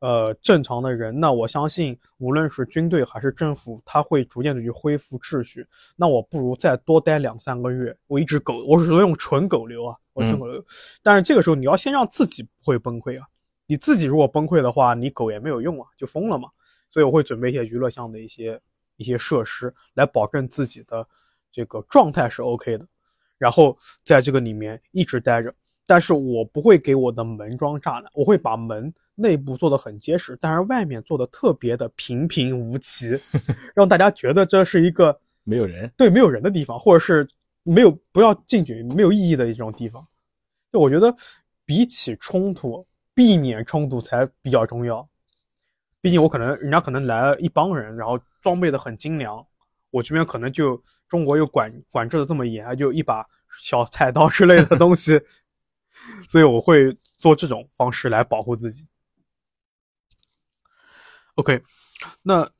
[0.00, 5.64] 呃正常的人，那我相信无论是军队还是政府，他会逐渐的去恢复秩序。
[5.96, 10.62] 那我不如再多待两三个月，我一直狗，我是说用纯狗流啊，我纯狗流。
[11.02, 13.26] 但是这个时候你要先让自己不会崩溃啊，
[13.66, 16.48] 你自己如果崩溃的话，你狗也没有用啊，就疯了嘛。
[16.90, 18.60] 所以我会准备一些娱乐项的一些
[18.96, 21.06] 一些设施，来保证自己的
[21.52, 22.86] 这个状态是 OK 的，
[23.38, 25.54] 然后在这个里面一直待着。
[25.86, 33.10] 但是我不会给我的门装栅栏，我会把门内部做的很结实，但是外面做的特别的平平无奇，
[33.74, 35.92] 让大家觉得这是一个没有人。
[35.96, 37.28] 对没有人的地方，或者是
[37.64, 40.06] 没有不要进去没有意义的一种地方。
[40.72, 41.14] 就我觉得，
[41.66, 45.06] 比起冲突，避免冲突才比较重要。
[46.00, 49.44] 毕竟我可能人家可能来了一帮人，然后装备的很精良，
[49.92, 53.24] 我这边可能就中国又管管制的这么严，就一把
[53.60, 55.20] 小菜刀之类的 东西，
[56.28, 58.88] 所以我会做这种方式来保护自己。
[61.34, 61.62] OK，
[62.22, 62.50] 那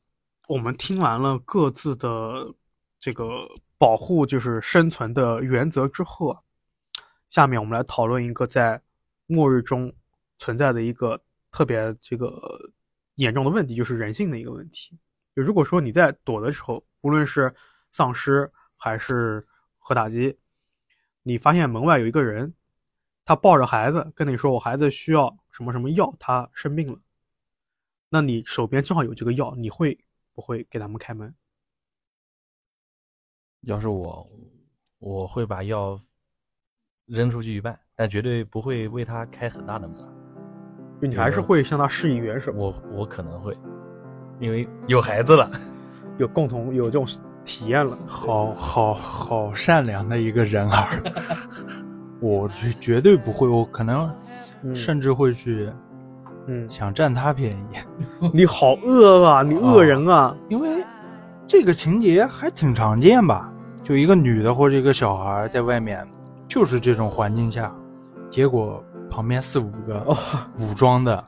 [0.47, 2.55] 我们听完了各自的
[3.01, 6.41] 这个保护就是生存的原则之后啊，
[7.31, 8.81] 下面我们来讨论一个在
[9.27, 9.93] 末日中
[10.39, 12.71] 存在的一个特别这个
[13.15, 14.99] 严重的问题，就是人性的一个问题。
[15.35, 17.55] 就如果说你在躲的时候，无论是
[17.91, 19.47] 丧尸还是
[19.79, 20.39] 核打击，
[21.23, 22.55] 你发现门外有一个人，
[23.25, 26.99] 他抱着孩子跟你说：“我孩子需要什么什么药，他生病了。”
[28.11, 29.99] 那你手边正好有这个药，你会
[30.35, 31.35] 不会给他们开门？
[33.63, 34.27] 要是我，
[34.99, 35.99] 我会把药
[37.07, 39.99] 扔出去一半，但绝对不会为他开很大的门。
[41.01, 43.57] 就你还是会向他施以援手，我我可能会，
[44.43, 45.51] 因为有孩子了。
[46.19, 47.07] 有共同有这种
[47.43, 47.97] 体验了。
[48.07, 51.03] 好好好善良的一个人儿，
[52.21, 54.15] 我绝绝对不会，我可能
[54.63, 55.71] 嗯甚至会去
[56.47, 60.37] 嗯，想占他便宜，你好恶啊， 你恶人啊！
[60.51, 60.85] 因为
[61.47, 63.51] 这个情节还挺常见吧？
[63.83, 66.07] 就一个女的或者一个小孩在外面，
[66.47, 67.73] 就是这种环境下，
[68.29, 70.17] 结果旁边四五个哦，
[70.59, 71.25] 武装的。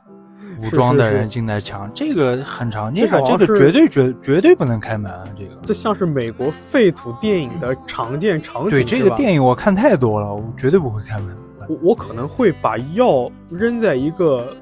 [0.59, 5.23] 武装的人进来抢，这个很常见啊，这个绝对绝绝对不能开门啊！
[5.37, 8.71] 这个这像是美国废土电影的常见场景。
[8.71, 11.35] 对这个电影我看太多了，我绝对不会开门。
[11.67, 14.55] 我我可能会把药扔在一个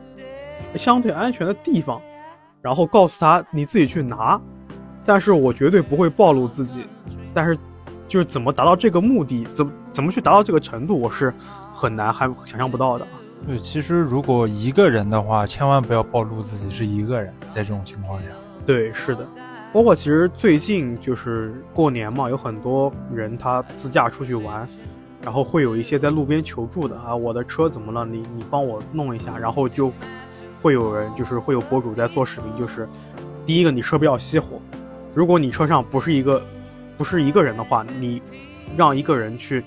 [0.75, 2.01] 相对安全的地方，
[2.61, 4.39] 然后告诉他你自己去拿，
[5.05, 6.87] 但是我绝对不会暴露自己。
[7.33, 7.57] 但是
[8.07, 11.33] 就是怎么达到这个目的，怎么怎么去达到这个程度，我是
[11.73, 13.05] 很难还想象不到的。
[13.45, 18.27] 对，其实如果一个人的话，千万不要暴露自己是一个人，在这种情况下。
[18.65, 19.27] 对，是的，
[19.73, 24.65] 包括其实最近就是过年嘛，有很多人他自驾出去玩，
[25.21, 28.05] 然后会有一些在路边求助的啊，我的车怎么了？
[28.05, 29.91] 你你帮我弄一下，然后就
[30.61, 32.87] 会有人就是会有博主在做视频，就是
[33.45, 34.61] 第一个你车不要熄火，
[35.13, 36.41] 如果你车上不是一个
[36.97, 38.21] 不是一个人的话，你
[38.77, 39.61] 让一个人去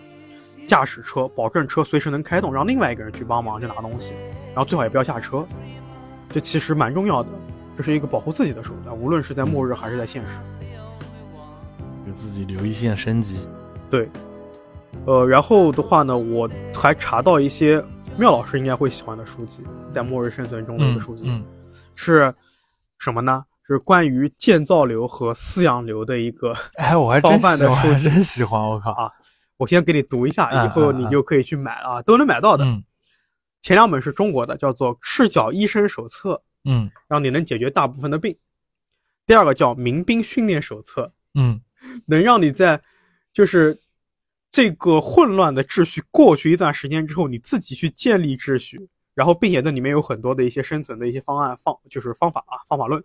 [0.67, 4.15] 驾驶车，保证车随时能开动，让另外一个人去帮忙去拿东西，
[4.49, 5.47] 然后最好也不要下车，
[6.29, 7.29] 这其实蛮重要的。
[7.77, 10.41] 这是一个保护自己的手段，无论是在末日还是在现实。
[12.05, 13.49] 给自己留一线生机。
[13.91, 14.09] 对，
[15.05, 17.83] 呃，然后的话呢，我还查到一些
[18.17, 21.45] 妙老师应该会喜欢的书籍，在末日生存中的一个书籍、嗯，
[21.95, 22.35] 是
[22.99, 23.45] 什么呢？
[23.67, 26.55] 是关于建造流和饲养流的一个。
[26.77, 29.11] 哎，我还真喜欢，真喜欢，我靠啊
[29.57, 32.65] 我先给你读一下，嗯以后你就可以去买啊，都能买到的。
[32.65, 32.83] 嗯
[33.63, 38.37] 前两本是中国的，叫做《赤脚医生手册》，嗯让你能解决大部分的病。
[39.25, 41.03] 第二个叫《民兵训练手册》，
[41.35, 41.61] 嗯
[42.05, 42.81] 能让你在
[43.33, 43.81] 就是
[44.53, 53.03] 这个混乱的秩序过去一段时间之后，你自己去建立秩序，然后并且那里面有很多的一些生存的一些方案方就是方法啊方法论。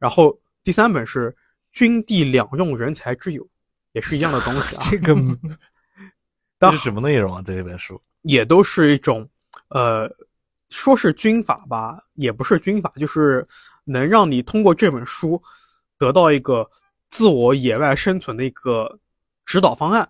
[0.00, 1.30] 然后第三本是
[1.70, 3.44] 《军地两用人才之友》，
[3.96, 5.16] 也是一样的东西啊， 这个
[6.60, 7.40] 这是什么内容啊？
[7.42, 9.26] 这本书也都是一种
[9.68, 10.06] 呃
[10.68, 13.46] 说是军法吧，也不是军法，就是
[13.84, 15.42] 能让你通过这本书
[15.96, 16.70] 得到一个
[17.08, 18.98] 自我野外生存的一个
[19.46, 20.06] 指导方案，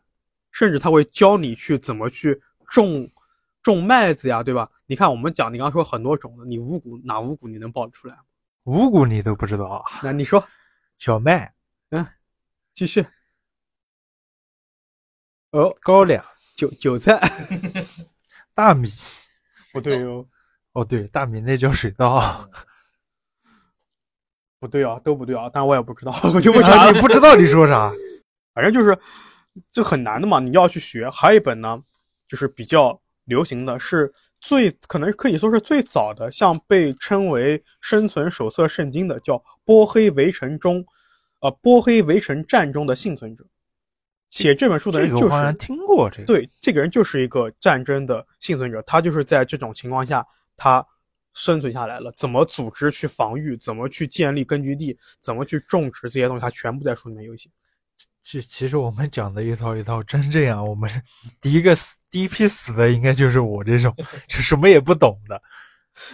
[0.50, 3.08] 甚至他会教你去怎么去种
[3.62, 4.68] 种麦子呀，对吧？
[4.86, 8.18] 你看我们讲，你刚刚说很多种子，你五谷哪五谷你能报得出来？
[8.64, 10.00] 五谷你都不知道啊？
[10.02, 10.44] 那你说，
[10.98, 11.54] 小麦、
[11.90, 12.04] 嗯
[12.74, 13.06] 继续。
[15.56, 16.22] 哦，高粱、
[16.54, 17.18] 韭韭菜
[18.54, 18.88] 大米。
[19.72, 20.26] 不对哦，
[20.72, 22.46] 哦，对，大米那叫水稻。
[24.60, 26.92] 不对啊，都不对啊，但我也不知道， 我就不查了。
[26.92, 27.90] 你不知道你说啥？
[28.52, 28.98] 反正就是
[29.70, 31.08] 这很难的嘛，你要去学。
[31.08, 31.82] 还有一本呢，
[32.28, 39.34] 就是比较流行的是最可能可以说是最早的，像被称为生存手册圣经的，叫
[39.64, 40.82] 《波黑围城中》，
[41.40, 43.44] 呃，《波黑围城战中的幸存者》。
[44.30, 46.26] 写这本书的人就是这个我好像听过这个。
[46.26, 50.84] 对，这个人就是一个战争的幸存者，他就是在这种情况下，他
[51.32, 52.12] 生存下来了。
[52.16, 57.48] 怎么组织去防御，怎么去建立根据地，怎么去种植这些东西，他全部在书里面有写。
[58.22, 60.90] 其其实我们讲的一套一套，真这样，我们
[61.40, 63.94] 第一个死第一批死的应该就是我这种，
[64.26, 65.40] 就什么也不懂的。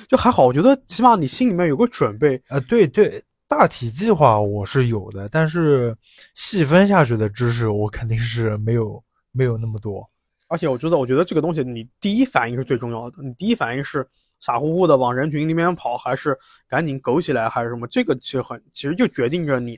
[0.08, 2.40] 就还好，我觉得起码你心里面有个准备。
[2.48, 5.94] 啊，对对，大体计划我是有的，但是
[6.34, 10.08] 细分下去的知识我肯定是没有没有那么多。
[10.48, 13.22] 而且我觉得，我觉得这个东西，你第一反应是最重要的。
[13.22, 14.08] 你第一反应是
[14.40, 16.34] 傻乎乎的往人群里面跑，还是
[16.66, 17.86] 赶紧苟起来，还是什么？
[17.88, 19.76] 这个其实很，其实就决定着你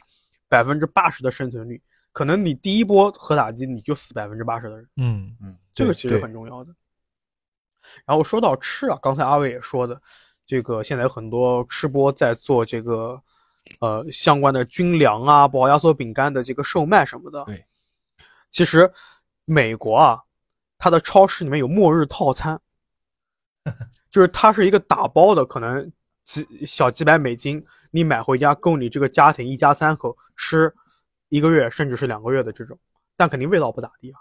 [0.49, 1.83] 百分之八十的生存率。
[2.13, 6.73] 可能你第一波核打击你就死百分之八十的人，嗯嗯，这个其实很重要的。
[8.07, 10.01] 然后说到吃啊，刚才阿伟也说的，
[10.47, 13.21] 这个现在有很多吃播在做这个
[13.81, 17.45] 呃相关的军粮啊，包括压缩饼干的这个售卖什么的。
[17.45, 17.65] 对，
[18.51, 18.91] 其实
[19.45, 20.21] 美国啊，
[20.79, 22.61] 它的超市里面有末日套餐，
[24.11, 25.91] 就是它是一个打包的，可能
[26.23, 30.73] 几小几百美金，你买回家够你这个家庭一家三口吃
[31.29, 32.79] 一个月，甚至是两个月的这种，
[33.17, 34.21] 但肯定味道不咋地啊。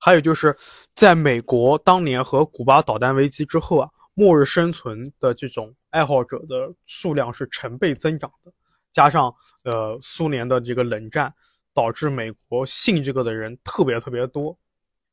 [0.00, 0.56] 还有就是，
[0.94, 8.52] 在美国当年和古巴导弹危机之后啊，末日生存的这种爱好者的数量是成倍增长的，
[8.90, 11.32] 加上呃苏联的这个冷战，
[11.72, 14.58] 导致美国信这个的人特别特别多，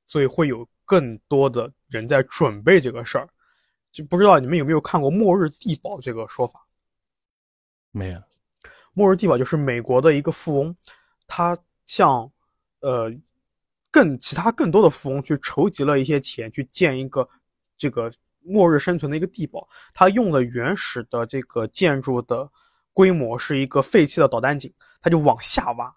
[0.08, 3.30] 所以会有更多的人在准备这个事儿。
[3.92, 6.66] 就不知道你们有没有看过“末日地堡”这个说法？
[7.92, 8.20] 没有，
[8.94, 10.76] 末日地堡就是美国的一个富翁，
[11.28, 12.32] 他向
[12.80, 13.14] 呃
[13.92, 17.30] 更其他更多的富翁去筹集了一些钱，去建一个
[17.78, 18.12] 这个
[18.46, 19.68] 末日生存的一个地堡。
[19.94, 22.50] 它用的原始的这个建筑的
[22.94, 25.94] 规模是一个废弃的导弹井，它就往下挖，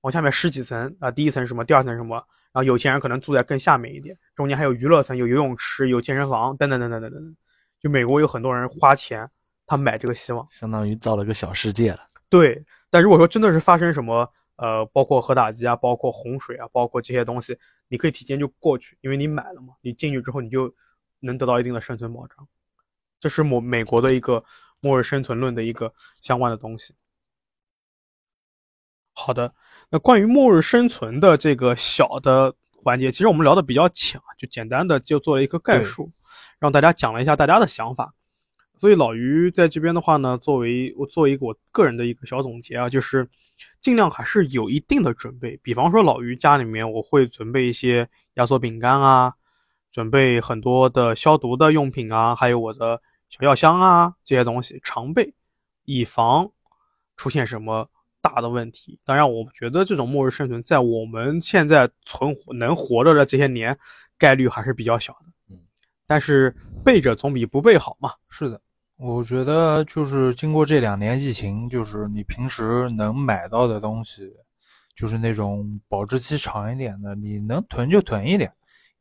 [0.00, 2.16] 往下面十几层啊、第一层什么，第二层什么，
[2.52, 7.36] 然后有钱人可能住在更下面一点，中间还有娱乐层，有游泳池，有健身房，等等等等等等等。
[7.80, 9.28] 就美国有很多人花钱，
[9.66, 10.46] 他买这个希望。
[10.48, 12.00] 相当于造了个小世界了。
[12.28, 17.56] 对，但如果说真的是发生什么，呃，包括核打击啊，包括洪水啊，包括这些东西，
[17.88, 20.72] 你可以提前就过去，因为你买了嘛，你进去之后你就
[21.20, 22.48] 能得到一定的生存保障。
[23.18, 24.42] 这是美美国的一个
[24.80, 26.94] 末日生存论的一个相关的东西。
[29.14, 29.52] 好的，
[29.90, 36.10] 那关于末日生存的这个小的环节，其实我们聊的比较浅，就简单的就做了一个概述，
[36.58, 38.14] 让大家讲了一下大家的想法。
[38.78, 43.28] 所以老于在这边的话呢，作为我做一个我个人的一个小总结啊，就是
[43.78, 45.54] 尽量还是有一定的准备。
[45.62, 49.34] 比方说老于家里面，我会准备一些压缩饼干啊，
[49.90, 55.32] 准备很多的消毒的用品啊，还有我的小药箱啊这些东西常备，
[55.84, 56.50] 以防
[57.16, 57.88] 出现什么
[58.20, 58.98] 大的问题。
[59.04, 63.76] 当然，我觉得这种末日生存在我们现在存活能活着的这些年，
[64.16, 65.26] 概率还是比较小的。
[65.50, 65.58] 嗯，
[66.06, 68.12] 但是备着总比不备好嘛。
[68.28, 68.60] 是的，
[68.96, 74.32] 我觉得就是经过这两年疫情，就是你平时能买到的东西，
[74.94, 78.52] 就是那种保质期长一点的，你能囤就囤一点。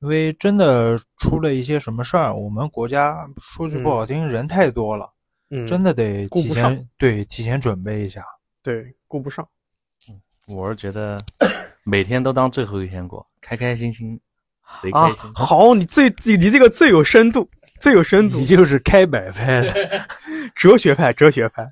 [0.02, 5.12] 因为真的出了一些什么事儿，我们国家说句不好听，人太多了，
[5.50, 8.24] 嗯，真的得提前对提前准备一下。
[8.62, 9.48] 对顾不上。
[10.48, 11.22] 我是觉得
[11.84, 14.20] 每天都当最后一天过，开开心心，
[14.82, 20.08] 贼啊开心。，好，你最你你这个最有深度，最有深度你，就是开摆拍的，
[20.56, 21.72] 哲学派，哲学派。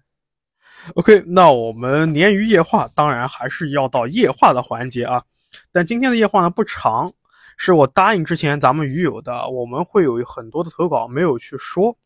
[0.96, 5.24] OK，那我们鲶鱼夜话当然还是要到夜话的环节啊，
[5.72, 7.12] 但今天的夜话呢不长，
[7.58, 11.98] 是我答应之前咱们鱼友的，我们会有很多的投稿没有去说。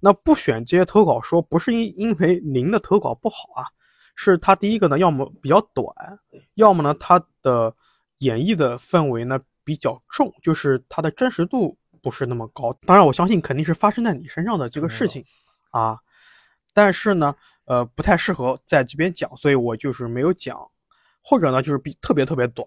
[0.00, 3.66] 那不选这些投稿说，不是因因为您的投稿不好啊，
[4.14, 5.92] 是他第一个呢，要么比较短，
[6.54, 7.74] 要么呢他的
[8.18, 12.72] 演绎的氛围呢比较重，就是它的真实度不是那么高。
[12.86, 15.24] 当然，我相信肯定是发生在你身上的这个事情
[15.70, 15.98] 啊，
[16.72, 20.56] 但是呢，呃，不太适合在这边讲，所以我就是没有讲，
[21.20, 22.66] 或者呢就是比特别特别短，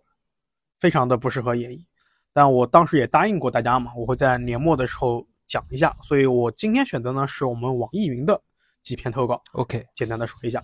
[0.82, 1.86] 非常的不适合演绎。
[2.34, 8.42] 但我当时也答应过大家嘛，我会在年末的时候讲一下，所以我今天选择呢是我们网易云的
[8.82, 10.64] 几篇投稿，OK，简单的说一下。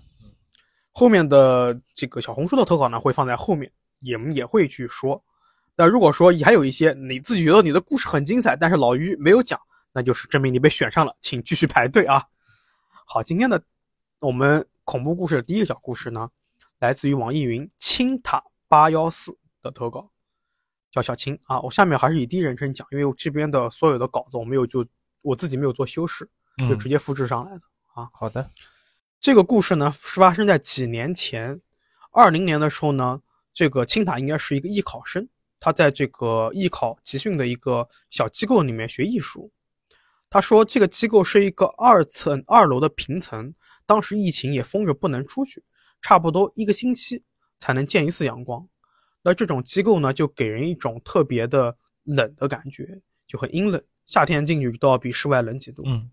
[0.93, 5.23] 后面的这个小红书的投稿呢，会放在后面，也也会去说。
[5.75, 9.59] 但如果说还有一些你自己觉得你的故事很精彩，但是老于没有讲，
[9.91, 12.23] 那就是证明你被选上了，请继续排队啊。
[13.05, 13.61] 好，今天的
[14.19, 16.27] 我们恐怖故事的第一个小故事呢，
[16.79, 20.09] 来自于网易云青塔八幺四的投稿，
[20.97, 21.59] 叫小青啊。
[21.61, 24.85] 我下面还是以第一人称讲，因为我这边的所有的稿子我没有就
[25.21, 26.27] 我自己没有做修饰，
[26.57, 27.61] 就直嗯，接复制上来的
[27.93, 28.09] 啊。
[28.11, 28.49] 好的，
[29.19, 31.61] 这个故事呢是发生在几年前，
[32.11, 33.21] 二零年的时候呢，
[33.53, 35.27] 这个青塔应该是一个艺考生，
[35.59, 39.51] 他在这个艺考集训的一个小机构里面学艺术。
[40.29, 43.53] 他说这个机构是一个二层二楼的平层，
[43.85, 45.63] 当时疫情也封着不能出去，
[46.01, 47.23] 差不多一个星期
[47.59, 48.67] 才能见一次阳光。
[49.23, 55.83] 那这种机构呢，就给人一种特别的冷的感觉，就很阴冷，夏天进去都要比室外冷几度。
[55.85, 56.09] 嗯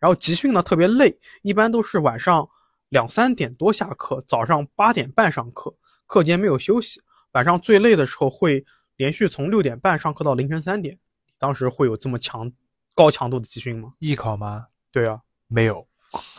[0.00, 2.48] 然后集训呢特别累，一般都是晚上
[2.88, 5.74] 两三点多下课，早上八点半上课，
[6.06, 7.00] 课间没有休息。
[7.32, 8.64] 晚上最累的时候会
[8.96, 10.98] 连续从六点半上课到凌晨三点。
[11.38, 12.50] 当时会有这么强
[12.94, 13.92] 高强度的集训吗？
[14.00, 14.66] 艺考吗？
[14.90, 15.86] 对啊，没有，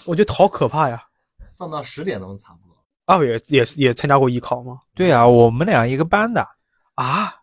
[0.03, 1.01] 我觉得好可怕呀！
[1.39, 2.68] 上到十点钟差不多。
[3.10, 4.78] 阿伟也也也参加过艺考吗？
[4.93, 6.47] 对啊，我们俩一个班的，
[6.93, 7.34] 啊，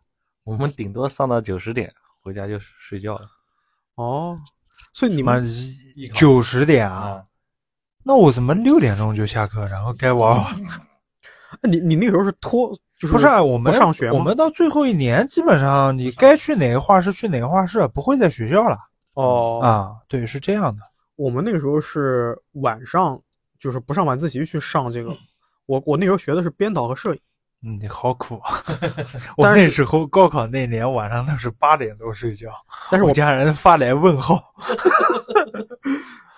[0.45, 1.93] 我们顶多上到九十点，
[2.23, 3.27] 回家就睡觉了。
[3.97, 4.39] 哦，
[4.93, 5.45] 所以你们
[6.15, 7.09] 九十点啊？
[7.09, 7.25] 啊，
[8.05, 10.57] 那我怎么六点钟就下课，然后该玩玩？
[11.69, 18.79] 你你那个时候是拖，就是不是啊，我们上学我们到最后一年，基本上你该去哪个画室去哪个画室，不会在学校了
[19.15, 19.97] 哦啊。
[20.07, 20.83] 对，是这样的。
[21.17, 23.21] 我们那个时候是晚上，
[23.59, 25.13] 就是不上晚自习去上这个。
[25.67, 27.21] 我我那时候学的是编导和摄影，
[27.67, 28.63] 嗯，你好苦啊！
[29.37, 32.49] 我那时候高考那年晚上都是八点多睡觉，
[32.91, 34.41] 但是我我家人发来问号。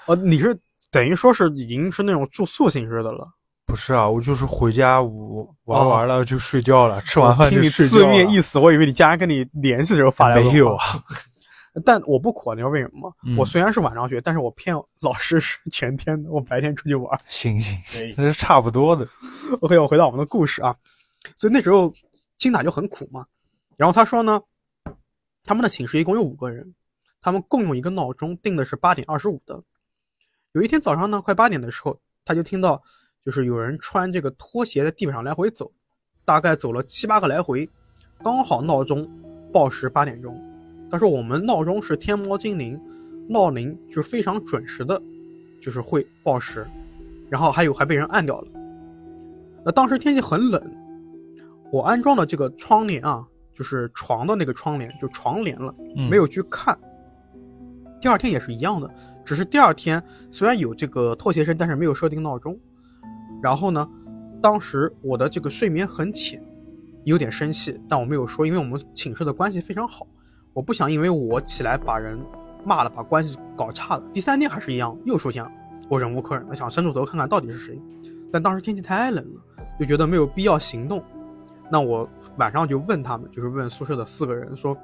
[0.06, 0.58] 呃，你是
[0.90, 3.28] 等于说是已经是那种住宿形式的了。
[3.66, 8.40] 不是啊，我就是回家我玩完了就睡觉了，吃完饭就睡觉字面意。
[8.40, 11.02] 思，我以为你家人跟你联系的时候发来没有啊，
[11.84, 13.14] 但我不苦，你知道为什么吗？
[13.24, 17.20] 嗯我虽然是晚上学，但是我骗老师是全天的，我白天出去玩。
[17.26, 19.06] 行行行，那是差不多的。
[19.60, 20.76] OK，我回到我们的故事啊，
[21.36, 21.92] 所以那时候
[22.36, 23.26] 青塔就很苦嘛。
[23.76, 24.40] 然后他说呢，
[25.44, 26.74] 他们的寝室一共有五个人，
[27.20, 29.62] 他们共用一个闹钟，定的是八点二十五的。
[30.52, 32.82] 有一天早上呢，快八点的时候，他就听到
[33.24, 35.70] 就是有人穿这个拖鞋在地板上来回走，
[36.24, 37.68] 大概走了七八个来回，
[38.22, 39.08] 刚好闹钟
[39.52, 40.47] 报时八点钟。
[40.90, 42.80] 他说我们闹钟是天猫精灵，
[43.28, 45.00] 闹铃就是非常准时的，
[45.60, 46.66] 就是会报时，
[47.28, 48.48] 然后还有还被人按掉了。
[49.64, 50.62] 那当时天气很冷，
[51.70, 56.78] 我安装的这个窗帘啊，就是床的那个窗帘，就床帘了，嗯没有去看。
[58.00, 58.88] 第二天也是一样的，
[59.24, 62.58] 只是第二天虽然有这个拖鞋声，但是没有设定闹钟。
[63.42, 63.86] 然后呢，
[64.40, 66.42] 当时我的这个睡眠很浅，
[67.04, 70.06] 有点生气，但我没有说，因为我们寝室的关系非常好，
[70.58, 72.18] 我不想因为我起来把人
[72.64, 74.02] 骂了，把关系搞差了。
[74.12, 75.52] 第三天还是一样，又出现了，
[75.88, 77.80] 我忍无可忍了，想伸出头看看到底是谁。
[78.32, 79.40] 但当时天气太冷了，
[79.78, 81.00] 就觉得没有必要行动。
[81.70, 84.76] 那我晚上就问他们，就是问宿舍的四个人说，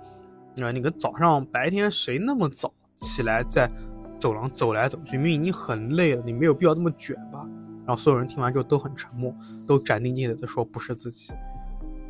[0.59, 3.68] 呃，那个早上白天谁那么早起来在
[4.16, 5.16] 走廊走来走去？
[5.16, 7.45] 明明已经很累了，你没有必要这么卷吧？
[7.85, 9.35] 然后所有人听完之后都很沉默，
[9.66, 11.33] 都斩钉截铁的说不是自己。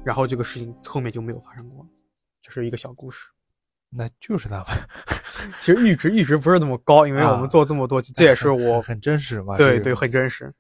[0.05, 1.89] 然后这个事情后面就没有发生过了，
[2.43, 3.31] 这是一个小故事。
[3.97, 4.67] 那就是他们，
[5.61, 9.57] 其实阈值一直不是那么高，因为我们做这么多期，这也是我很真实嘛。
[9.57, 10.53] 对对，很真实。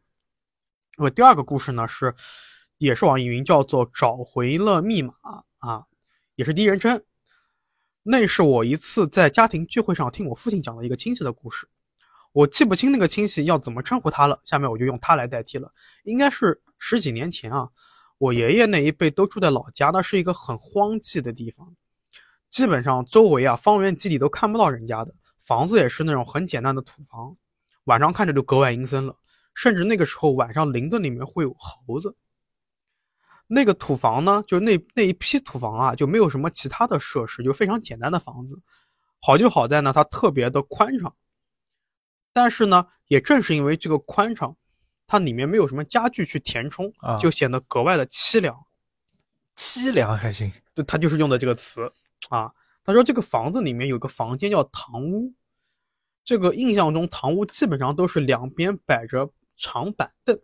[0.98, 2.14] 我第二个故事呢是，
[2.78, 5.12] 也是网易云，叫做《找回了密码》
[5.58, 5.84] 啊，
[6.36, 7.02] 也是第一人称。
[8.04, 11.66] 那是我一次在家庭聚会上听我父亲讲的一个亲戚的故事，
[12.32, 15.72] 我记不清那个亲戚要怎么称呼他了，下面我就用他来代替了。
[16.04, 17.68] 应该是十几年前啊，
[18.18, 21.74] 我爷爷那一辈都住在老家，那是一个很荒寂的地方，
[22.54, 27.36] 基本上周围啊方圆几里都看不到人家的，房子也是那种很简单的土房，
[27.86, 29.16] 晚上看着就格外阴森了。
[29.56, 32.14] 甚至那个时候晚上林子里面会有猴子。
[33.48, 38.56] 那个土房呢，就那那一批土房啊，就没有什么其他的设施，就非常简单的房子。
[39.20, 41.12] 好就好在呢，它特别的宽敞。
[42.32, 44.56] 但是呢，也正是因为这个宽敞，
[45.08, 48.56] 它里面没有什么家具去填充，啊就显得格外的凄凉。
[49.56, 50.52] 凄凉还行。
[50.72, 51.92] 就他就是用的这个词
[52.30, 52.52] 啊。
[52.84, 55.32] 他说这个房子里面有个房间叫堂屋，
[56.22, 60.38] 这个印象中堂屋基本上都是两边摆着长板凳，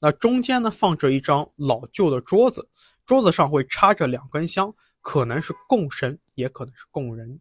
[0.00, 2.68] 那中间呢放着一张老旧的桌子，
[3.06, 7.40] 桌子上会插着两根香，可能是供神，也可能是供人，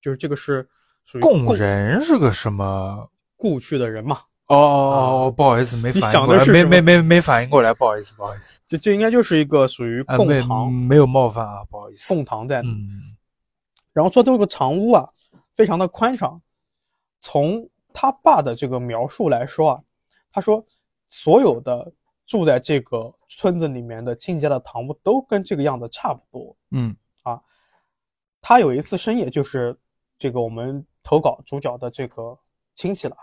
[0.00, 0.68] 就是这个是
[1.04, 3.10] 属于供人是个什么？
[3.38, 12.14] 故去的人嘛哦哦哦，不好意思，没你反应过来，没没没没反应过来，不好意思，不好意思，这这应该就是一个属于贡堂，没有冒犯啊，不好意思。
[12.14, 12.68] 贡堂在那。
[12.70, 13.02] 嗯
[13.92, 15.08] 然后说这个长屋啊，
[15.54, 16.38] 非常的宽敞。
[17.18, 19.80] 从他爸的这个描述来说啊，
[20.30, 20.62] 他说
[21.08, 21.90] 所有的
[22.26, 26.54] 住在这个村子里面的亲家的堂屋都跟这个样子差不多。
[26.72, 27.40] 嗯啊
[28.42, 29.74] 他有一次深夜，就是
[30.18, 32.38] 这个我们投稿主角的这个
[32.74, 33.16] 亲戚了，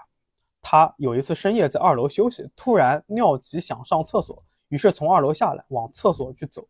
[0.64, 6.66] 他有一次深夜在二楼休息，突然尿急想上厕所，于是从二楼下来往厕所去走。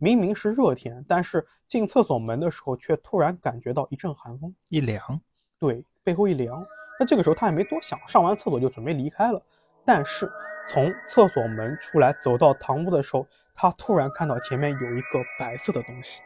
[0.00, 5.20] 明明是热天，但是进厕所门的时候却突然感觉到一阵寒风，一凉，
[5.58, 6.64] 对，背后一凉。
[6.98, 9.40] 那这个时候他也没多想，上完厕所就准备离开了。
[9.84, 10.30] 但是
[10.68, 16.22] 从厕所门出来走到堂屋的时候，他突然看到前面有一个白色的东西，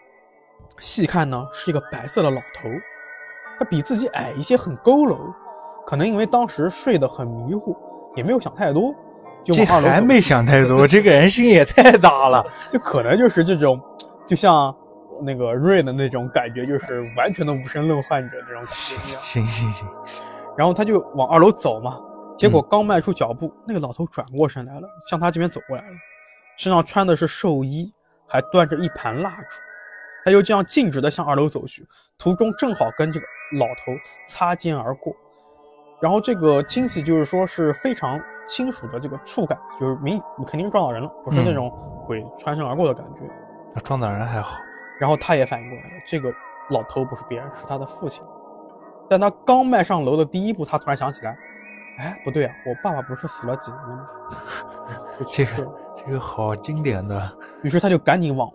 [0.78, 2.68] 细看呢是一个白色的老头，
[3.58, 5.34] 他比自己矮一些，很佝偻，
[5.86, 7.76] 可能因为当时睡得很迷糊，
[8.16, 8.94] 也没有想太多，
[9.44, 12.44] 就这往二楼走还没想太多， 这个人心也太大了。
[12.72, 13.80] 就可能就是这种，
[14.26, 14.74] 就像
[15.22, 19.20] 那个瑞的那种感觉，就是完全的无神论患者那种感觉一样。
[19.20, 19.88] 行行行，
[20.56, 22.00] 然后他就往二楼走嘛，
[22.36, 25.96] 结果刚迈出脚步，那个老头转过身来了，向他这边走过来了，
[26.56, 27.92] 身上穿的是寿衣，
[28.26, 29.58] 还端着一盘蜡烛。
[30.24, 31.84] 他就这样径直的向二楼走去，
[32.16, 33.26] 途中正好跟这个
[33.58, 33.92] 老头
[34.28, 35.12] 擦肩而过。
[36.02, 41.72] 然后这个亲戚就是说是非常清楚的这个触感，就是明肯定是撞到人了，不是那种
[42.06, 43.20] 鬼穿身而过的感觉。
[43.84, 44.58] 撞到人还好。
[44.98, 46.32] 然后他也反应过来了，这个
[46.70, 48.22] 老头不是别人，是他的父亲。
[49.08, 51.38] 但他刚迈上楼的第一步，他突然想起来，
[51.98, 54.08] 哎，不对啊，我爸爸不是死了几年了吗？
[55.32, 55.72] 这个。
[56.04, 57.32] 这个好经典的，
[57.62, 58.50] 于是他就赶紧往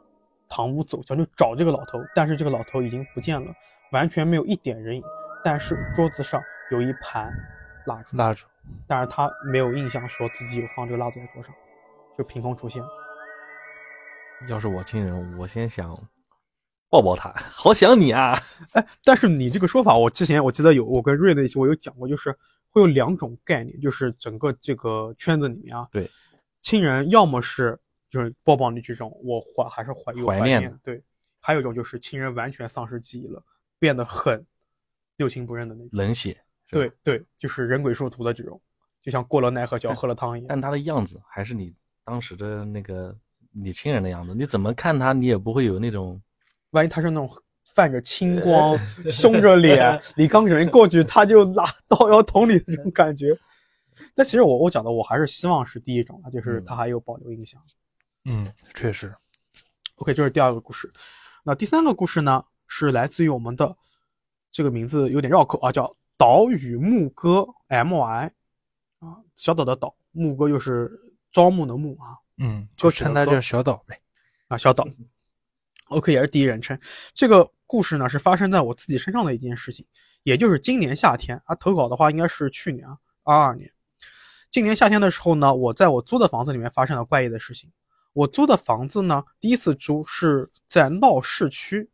[0.49, 1.99] 堂屋走，想去找这个老头。
[2.13, 3.53] 但是这个老头已经不见了，
[3.91, 5.03] 完全没有一点人影。
[5.45, 6.41] 但是桌子上
[6.71, 7.33] 有一盘
[7.85, 8.45] 蜡烛，蜡烛。
[8.85, 11.55] 但是他没有印象说自己有放这个蜡烛在桌上，
[12.17, 12.83] 就凭空出现。
[14.49, 15.97] 要是我亲人，我先想
[16.89, 18.37] 抱抱他，好想你啊！
[18.73, 22.31] 哎，但是你这个说法，我之前我记得有我跟瑞的一起我有讲过，就是
[22.69, 26.09] 会有两种概念，就是整个这个圈子里面啊，对，
[26.61, 31.01] 亲人要么是就是抱抱你这种，我怀还是怀有怀怀念对，
[31.39, 33.41] 还有一种就是亲人完全丧失记忆了，
[33.79, 34.45] 变得很
[35.15, 36.39] 六亲不认的那种，冷血，
[36.69, 38.59] 对，对，就是人鬼殊途的这种，
[39.01, 40.47] 就像过了奈何桥喝了汤一样。
[40.49, 43.15] 但他的样子还是你当时的那个
[43.51, 46.21] 你亲人的样子，你怎么看他，你也不会有那种
[46.71, 47.29] 万一他是那种
[47.65, 48.77] 泛着青光、
[49.09, 53.35] 凶着脸，你刚准备过去，他就拿刀要捅你的这种感觉。
[54.13, 57.59] 但其实我我讲的，我还是希望是第一种啊，就是他还有保留印象。
[58.25, 58.45] 嗯，
[58.75, 59.11] 确实。
[59.95, 60.91] OK，这是第二个故事。
[61.43, 63.75] 那第三个故事呢，是来自于我们的
[64.51, 68.31] 这个名字有点绕口啊，叫岛屿牧歌 MY
[68.99, 70.99] 啊，小岛的岛，牧歌又是
[71.31, 74.01] 招募的牧啊，嗯，就称它叫小岛呗。
[74.47, 74.87] 啊，小岛。
[75.89, 76.77] OK，也是第一人称。
[77.13, 79.85] 这个故事呢是发生在我自己身上的一件事情，
[80.23, 83.71] 也就是今年夏天啊，投稿的话应该是去年啊，二二年。
[84.49, 87.71] 今年夏天的时候呢，我在我租的房子里面发生了怪异的事情。
[88.13, 91.89] 我租的房子呢，第一次租是在闹市区。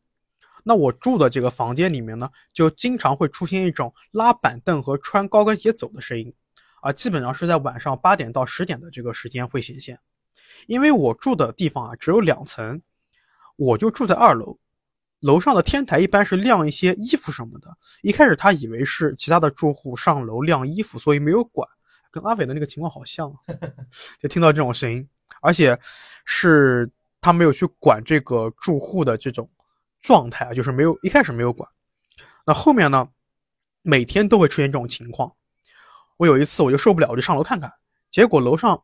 [0.64, 6.34] 那我住的这个房间里面呢，就经常会出现一种拉板凳和穿高跟鞋走的声音，
[6.82, 10.00] 啊，基本上是在晚上八点到十点的这个时间会显现。
[10.68, 12.82] 因为我住的地方啊只有两层，
[13.58, 14.58] 我就住在二楼，
[15.20, 17.76] 楼上的天台一般是晾一些衣服什么的。
[18.02, 21.68] 一开始他以为是其他的住户上楼晾衣服，所以没有管，
[22.10, 23.36] 跟阿伟的那个情况好像啊，
[24.22, 25.06] 就听到这种声音，
[25.42, 25.78] 而且
[26.24, 26.90] 是
[27.20, 29.50] 他没有去管这个住户的这种
[30.04, 31.68] 状态啊，就是没有一开始没有管。
[32.46, 33.10] 那后面呢，
[33.82, 35.34] 每天都会出现这种情况。
[36.18, 37.72] 我有一次我就受不了，我就上楼看看，
[38.12, 38.84] 结果楼上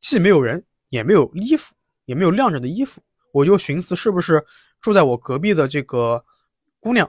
[0.00, 1.74] 既没有人，也没有衣服，
[2.06, 3.00] 也没有晾着的衣服。
[3.32, 4.44] 我就寻思是不是
[4.80, 6.24] 住在我隔壁的这个
[6.80, 7.08] 姑娘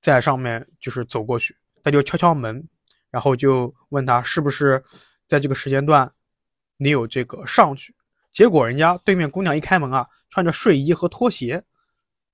[0.00, 2.66] 在上面就是走过去，他就敲敲门，
[3.10, 4.82] 然后就问他是不是
[5.28, 6.10] 在这个时间段
[6.78, 7.94] 你有这个上去。
[8.32, 11.62] 结果人家对面姑娘一开门啊，穿着睡衣和拖鞋，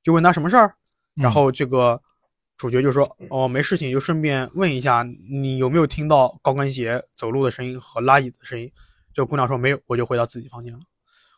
[0.02, 0.74] 就问他什么事儿，
[1.14, 2.00] 然后这个
[2.56, 8.70] 主角就说：“哦，没事情，就顺便问一下你有没有听到高跟鞋走路的声音和拉椅子的声音。”
[9.12, 10.78] 这个姑娘说没有，我就回到自己房间了。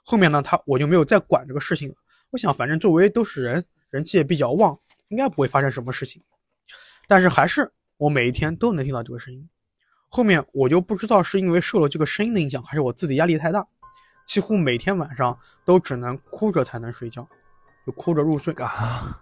[0.04, 1.94] 后面呢，他我就没有再管这个事情了。
[2.30, 6.22] 我想，反正周围都是人，人气也比较旺，应该不会发生什么事情。
[7.08, 9.48] 但是还是我每一天都能听到这个声音。
[10.08, 13.66] 后面我就不知道是因为受了这个声音的影响，还是我自己压力太大，
[14.26, 17.26] 几乎每天晚上都只能哭着才能睡觉，
[17.86, 19.18] 就哭着入睡啊。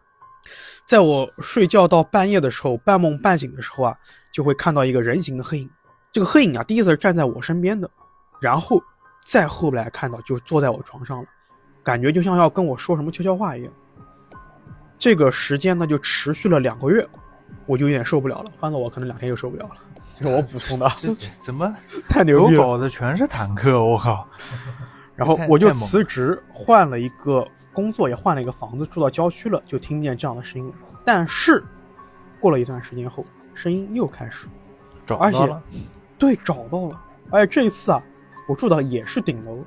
[0.87, 3.97] 在我睡觉到半夜的时候，半梦半醒的时候啊，
[4.33, 5.71] 就会看到一个人形的黑影，
[6.11, 7.89] 这个黑影啊，第一次是站在我身边的，
[8.41, 8.83] 然后
[9.25, 11.29] 再后来看到就坐在我床上了，
[11.85, 13.73] 感觉就像要跟我说什么悄悄话一样。
[14.99, 17.07] 这个时间呢就持续了两个月，
[17.67, 18.47] 我就有点受不了了。
[18.59, 19.77] 换了我可能两天就受不了了。
[20.19, 21.73] 这是我补充的，这这怎么
[22.09, 22.61] 太牛逼了！
[22.61, 24.27] 有搞的全是坦克，我靠！
[25.21, 30.73] 然后我就辞职，换了一个工作，也换了一个房子，住到郊区了，就听不见这样的声音。
[31.05, 31.63] 但是
[32.41, 34.49] 过了一段时间后，声音又开始，
[35.05, 35.63] 找而且到了，
[36.19, 36.99] 对，找到了。
[37.29, 38.03] 而且这一次啊，
[38.49, 39.63] 我住的也是顶楼，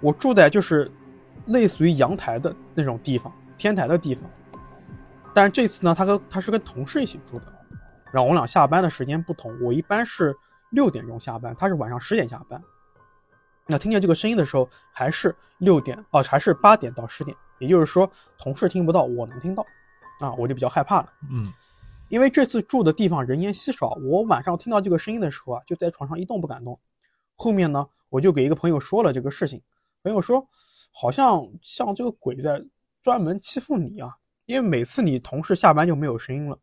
[0.00, 0.92] 我住在就是
[1.46, 4.22] 类似于阳台的那种地方，天台的地方。
[5.32, 7.46] 但是这次呢，他跟他是跟同事一起住的，
[8.12, 10.36] 然后我们俩下班的时间不同，我一般是
[10.68, 12.62] 六点钟下班，他是晚上十点下班。
[13.66, 18.08] 那听见这个声音的时候，还是六点哦，还是八点到十点，也就是说
[18.38, 19.66] 同事听不到，我能听到，
[20.20, 21.12] 啊，我就比较害怕了。
[21.30, 21.52] 嗯，
[22.08, 26.78] 因为这次住的地方人烟稀少，我晚上听到这个声音的时候啊，就在床上一动不敢动。
[27.34, 29.60] 后面呢，我就给一个朋友说了这个事情，
[30.02, 30.48] 朋友说，
[30.92, 32.64] 好像像这个鬼在
[33.02, 36.56] 专门欺负你啊，因为每次你同事下班就没有声音了，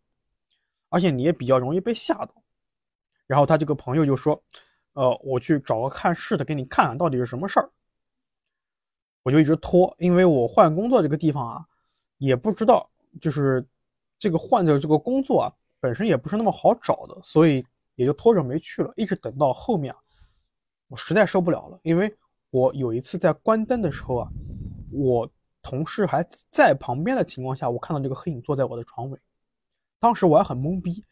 [0.90, 2.34] 而且你也比较容易被吓到。
[3.28, 4.42] 然后他这个朋友就说，
[4.94, 7.70] 呃，我去找个看事的给你看看到底是什么事儿。
[9.24, 11.66] 我就一直拖，因为我换工作这个地方啊，
[12.18, 12.90] 也不知道
[13.22, 13.66] 就是
[14.20, 17.66] 这个换的这个工作啊，本身也不是那么好找的，所以
[17.96, 18.92] 也就拖着没去了。
[18.96, 19.96] 一直等到后面，
[20.90, 22.14] 我实在受不了了，因为
[22.50, 24.30] 我有一次在关灯的时候啊，
[24.92, 25.30] 我
[25.62, 26.22] 同事还
[26.52, 29.18] 在旁边的情况下，我看到这个黑影坐在我的床尾，
[30.00, 31.06] 当时我还很懵逼，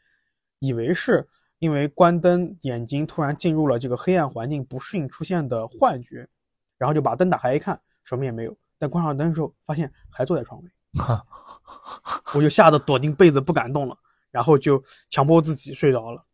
[0.59, 1.25] 以为是
[1.61, 6.27] 因为关灯眼睛突然进入了这个黑暗环境不适应出现的幻觉，
[6.75, 8.57] 然后就把灯打开一看，什么也没有。
[8.79, 10.71] 但关上灯的时候，发现还坐在床尾。
[12.33, 13.95] 我就吓得躲进被子不敢动了，
[14.31, 16.25] 然后就强迫自己睡着了。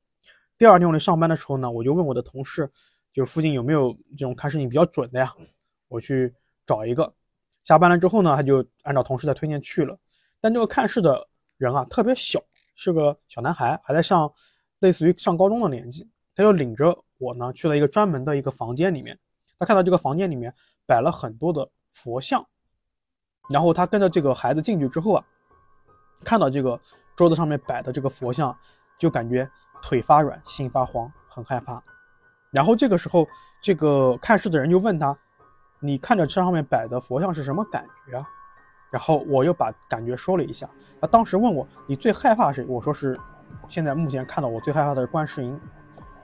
[0.57, 2.71] 第二天我来上班的时候呢，我就问我的同事，
[3.11, 5.35] 就附近有没有这种看事情比较准的呀？
[5.89, 6.33] 我去
[6.65, 7.13] 找一个。
[7.65, 9.99] 下班了之后呢，他就按照同事的推荐去了。
[10.39, 12.41] 但这个看事的人啊，特别小，
[12.75, 14.31] 是个小男孩，还在上
[14.79, 16.09] 类似于上高中的年纪。
[16.35, 19.17] 他就领着我呢去了一个专门的一个房间里面。
[19.57, 20.53] 他看到这个房间里面
[20.85, 22.45] 摆了很多的佛像，
[23.49, 25.25] 然后他跟着这个孩子进去之后啊，
[26.23, 26.79] 看到这个
[27.15, 28.55] 桌子上面摆的这个佛像，
[28.99, 29.49] 就感觉
[29.81, 31.81] 腿发软，心发慌，很害怕。
[32.51, 33.27] 然后这个时候，
[33.59, 35.17] 这个看事的人就问他
[35.81, 38.29] ：“你看着这上面摆的佛像是什么感觉啊？”
[38.91, 40.69] 然后我又把感觉说了一下。
[41.01, 43.19] 他当时问我：“你最害怕谁？”我说是
[43.69, 45.59] 现在目前看到我最害怕的是观世音。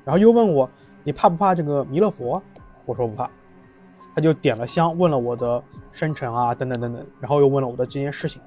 [0.05, 0.69] 然后又问我
[1.03, 2.41] ：“你怕不怕这个弥勒佛？”
[2.85, 3.29] 我说不怕。
[4.15, 8.41] 他就点了香，问了我的生辰啊，等等等等，然后又问了我的这件事情。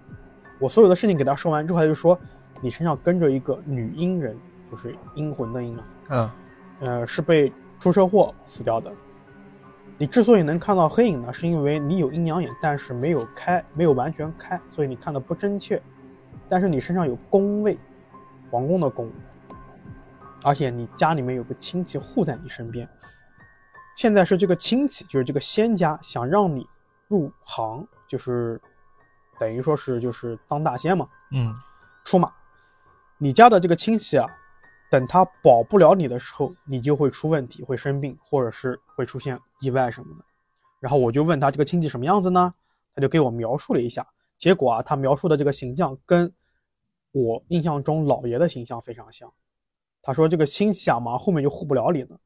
[0.58, 2.18] 我所有的事情给他说完之后，他就说
[2.62, 4.36] ：“你身上跟着一个女阴人，
[4.70, 5.76] 就是阴魂的阴
[6.08, 6.34] 啊，
[6.80, 8.92] 嗯，呃，是被出车祸死掉的。
[9.98, 15.82] 你之所以能看到黑影呢，是因为你有阴阳眼，但是没有开，没有完全开，所以你看的不真切。
[16.48, 17.76] 但是你身上有宫位，
[18.50, 19.10] 皇宫的宫，
[20.42, 22.88] 而且你家里面有个亲戚护在你身边。
[23.96, 26.68] 现在是这个亲戚，就是这个仙家想让你
[27.08, 28.60] 入行，就是
[29.38, 31.54] 等于说是就是当大仙嘛，嗯，
[32.04, 32.32] 出马。
[33.18, 34.28] 你家的这个亲戚啊，
[34.90, 40.24] 等他保不了你的时候，你就会出问题，会生病，或者是会出现意外什么的。
[40.78, 42.52] 然后我就问他这个亲戚什么样子呢？
[42.94, 44.06] 他就给我描述了一下。
[44.36, 46.30] 结果啊，他描述的这个形象跟
[47.16, 49.32] 我印象中老爷的形象非常像。
[50.02, 52.20] 他说这个亲戚啊，马后面就护不了你了。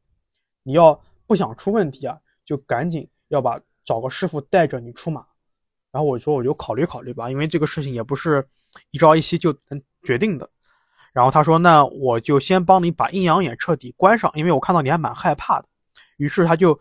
[0.65, 5.25] 你要不想出问题啊，就赶紧要把找个师傅带着你出马。
[5.93, 8.45] 然后我说我就考虑考虑吧，因为这个事情也不是
[8.91, 10.51] 一朝一夕就能决定的。
[11.13, 15.69] 然后他说：“那我就先帮你把阴阳眼彻底关上，因为我看到你还蛮害怕的。”
[16.19, 16.79] 于是他就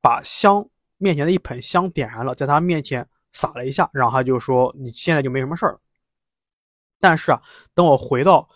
[0.00, 0.64] 把香
[0.96, 5.80] 面前的一盆香点燃了，在他面前撒了一下，然后他就说：“你现在就没什么事儿了。”
[7.02, 7.42] 但是啊，
[7.74, 8.48] 等我回到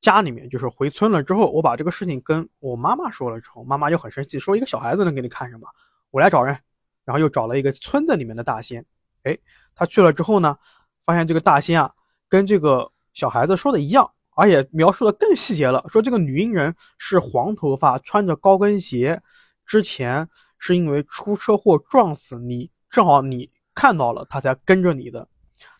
[0.00, 5.66] 家里面，就是回村了之后，我把这个事情跟我妈妈说了之后，妈妈就很生气，说：“一个小孩子能给你看什么？
[6.12, 6.56] 我来找人。”
[7.04, 8.86] 然后又找了一个村子里面的大仙。
[9.24, 9.36] 哎，
[9.74, 10.56] 他去了之后呢，
[11.04, 11.92] 发现这个大仙啊，
[12.28, 14.12] 跟这个小孩子说的一样。
[14.34, 19.20] 而且描述的更细节了，说这个女阴人是黄头发，穿着高跟鞋，
[19.66, 20.26] 之前
[20.58, 25.28] 是因为出车祸撞死你，正好你看到了，她才跟着你的。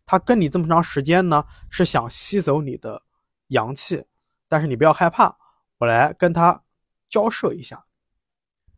[0.07, 3.03] 他跟你这么长时间呢，是想吸走你的
[3.49, 4.05] 阳气，
[4.49, 5.37] 但是你不要害怕，
[5.79, 6.63] 我来跟他
[7.09, 7.85] 交涉一下。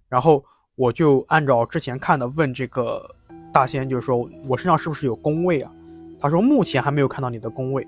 [0.08, 0.44] 然后
[0.74, 3.08] 我就按照之前看的问这个
[3.52, 5.72] 大仙，就是说我身上是不是有宫位啊？
[6.20, 7.86] 他说目前还没有看到你的宫位。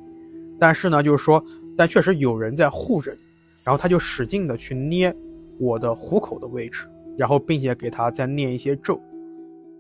[0.59, 1.45] 但是呢，就是说，
[1.77, 3.21] 但确实有人在护着你。
[3.63, 5.15] 然后他就使劲的去捏
[5.59, 9.01] 我的虎口的位置，然后并且给他再念一些咒，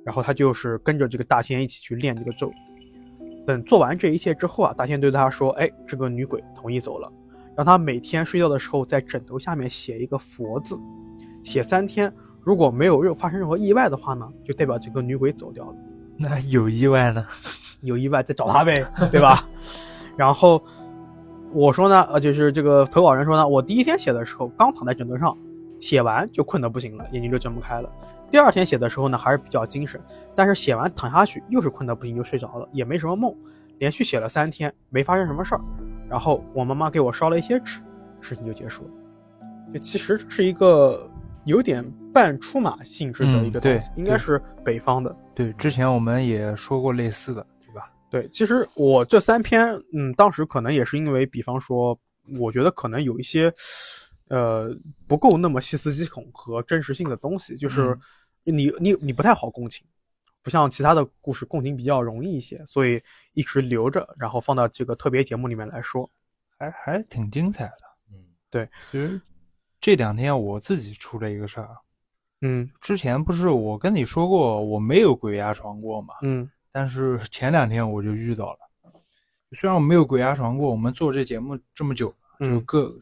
[0.04, 2.52] 然后他就是跟着这个大仙一起去练这个咒。
[3.46, 7.10] 等做完这一切之后啊，大仙对他说：“哎，这个女鬼同意走了，
[7.56, 10.76] 让他每天睡觉的时候在枕头下面写一个佛字，
[11.42, 12.12] 写三天。
[12.42, 15.74] 如果没有任发生任何意外的话呢，就代表这个女鬼走掉了。
[16.16, 17.24] 那有意外呢？
[17.82, 18.74] 有意外再找他呗，
[19.10, 19.48] 对吧？
[20.16, 20.62] 然后
[21.52, 25.36] 我说呢，呃，就是这个投稿人说呢，我第一天写的时候刚躺在枕头上，
[25.80, 27.90] 写完就困得不行了，眼睛就睁不开了。
[28.30, 30.00] 第二天写的时候呢，还是比较精神，
[30.34, 33.34] 但是写完躺下去又是困得不行，就睡着了，也没什么梦。
[33.78, 35.60] 连续写了三天，没发生什么事儿。
[36.08, 37.80] 然后我妈妈给我烧了一些纸，
[38.20, 38.90] 事情就结束了。
[39.72, 41.10] 就其实是一个。
[41.44, 41.80] 有点
[42.12, 45.16] 半出马性质的一个东西，应该是北方的。
[45.32, 47.88] 对，之前我们也说过类似的，对吧？
[48.10, 51.96] 对，其实我这三篇，嗯，当时可能也是因为，比方说，
[52.40, 53.48] 我觉得可能有一些，
[54.28, 57.96] 呃，不够那么细思极恐和真实性的东西，就是
[58.44, 59.86] 你你你不太好共情，
[60.42, 63.02] 不像其他的故事共情比较容易一些，所以
[63.34, 66.10] 一直留着，然后放到这个特别节目里面来说，
[66.58, 67.82] 还还挺精彩的。
[68.12, 69.20] 嗯，对，其实。
[69.78, 71.76] 这两天我自己出了一个事儿，
[72.40, 78.58] 嗯，之前不是我跟你说过我没有鬼压床过嘛，嗯，但是前两天我就遇到了。
[79.52, 82.92] 虽然我没有鬼压床过，我们做这节目这么久，就各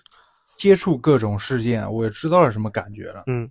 [0.56, 3.24] 接触各种事件，我也知道了什么感觉了。
[3.26, 3.50] 嗯，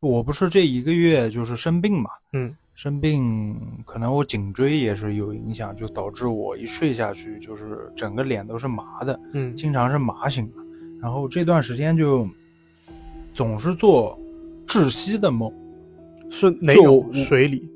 [0.00, 10.56] 我不是这一个月就是生病嘛，嗯，生病可能我颈椎也是有影响，就导致我一睡下去就是整个脸都是麻的，嗯，经常是麻醒的。
[11.00, 12.28] 然后这段时间就
[13.34, 14.18] 总是做
[14.66, 15.52] 窒息的梦，
[16.30, 17.68] 是哪种水里？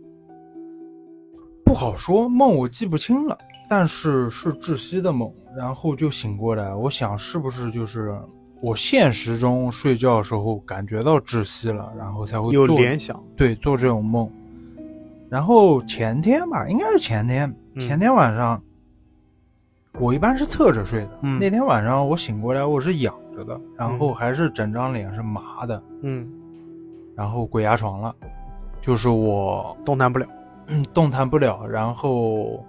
[1.64, 5.32] 不好说，梦我记不清了，但是是窒息的梦。
[5.56, 8.18] 然后就醒过来，我想是不是就是
[8.60, 14.30] 我现实中睡觉的时候感觉到窒息了，然后才会有联想，对，做这种梦。
[15.28, 18.62] 然后前天吧，应该是前天，前天晚上。
[19.98, 21.18] 我一般是侧着睡的。
[21.20, 25.82] 嗯，那天晚上我醒过来，我是仰着的，然后还是整张脸是麻的。
[26.00, 26.26] 嗯，
[27.14, 28.14] 然后鬼压床了，
[28.80, 30.26] 就是我动弹不了，
[30.68, 32.64] 嗯，动弹不了，然后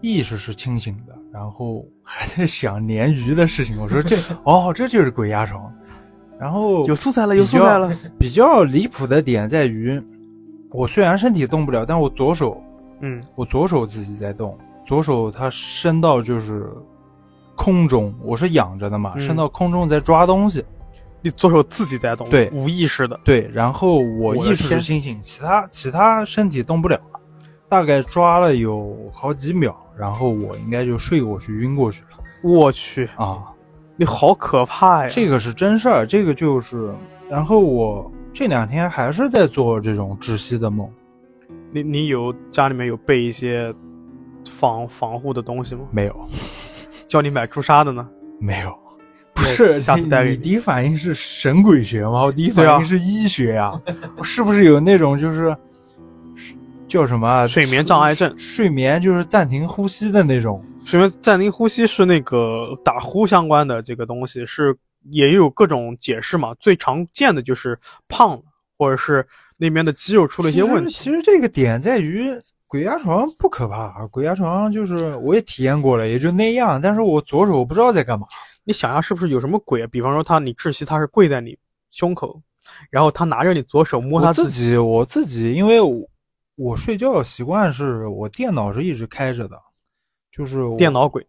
[0.00, 3.76] 意识是清醒的，然后还在想鲶鱼的事情。
[3.82, 4.14] 我说这
[4.44, 5.68] 哦，这就是鬼压床。
[6.38, 7.92] 然后有素材了，有素材了。
[8.16, 10.00] 比较离谱的点在于，
[10.70, 12.62] 我虽然身体动不了，但我左手，
[13.00, 14.56] 嗯，我左手自己在动。
[14.86, 16.70] 左手它伸到就是
[17.56, 20.64] 空中，我是仰着的嘛，伸到空中在抓东西。
[21.20, 23.18] 你左手自己在动，对，无意识的。
[23.24, 27.00] 对，然后我意识是清醒，其他其他身体动不了。
[27.68, 32.08] 大概抓了有好几秒，然后我应该就睡过去，晕过去了。
[32.42, 33.42] 我去啊，
[33.96, 35.08] 你好可怕呀！
[35.08, 36.94] 这个是真事儿，这个就是。
[37.30, 40.88] 然后我这两天还是在做这种窒息的梦。
[41.72, 43.74] 你你有家里面有备一些？
[44.46, 45.86] 防防护的东西吗？
[45.90, 46.28] 没有，
[47.08, 48.06] 叫你买朱砂的呢？
[48.38, 48.78] 没有，
[49.32, 49.80] 不是。
[49.80, 52.24] 下次带你第一反应是神鬼学吗？
[52.24, 53.72] 我第一反应是医学呀。
[54.22, 55.56] 是不是有那种就是
[56.94, 58.32] 叫什么睡眠障碍症？
[58.38, 60.64] 睡眠就是暂停呼吸的那种。
[60.84, 64.72] 睡眠暂停呼吸是那个打呼相关的这个东西，是
[65.10, 66.54] 也有各种解释嘛。
[66.60, 67.76] 最常见的就是
[68.06, 68.42] 胖了，
[68.78, 69.26] 或者是
[69.56, 70.92] 那边的肌肉出了一些问题。
[70.92, 72.30] 其实这个点在于。
[72.66, 76.80] 鬼压床不可怕，鬼压床就是我也体验过了，也就那样。
[76.80, 78.26] 但是我左手不知道在干嘛。
[78.64, 79.86] 你想下是不是有什么鬼？
[79.86, 81.56] 比方说他你窒息，他是跪在你
[81.92, 82.42] 胸口，
[82.90, 84.76] 然后他拿着你左手摸他自己。
[84.76, 86.04] 我自己，因为我
[86.56, 89.60] 我睡觉习惯是我电脑是一直开着的，
[90.30, 91.26] 就是电脑鬼。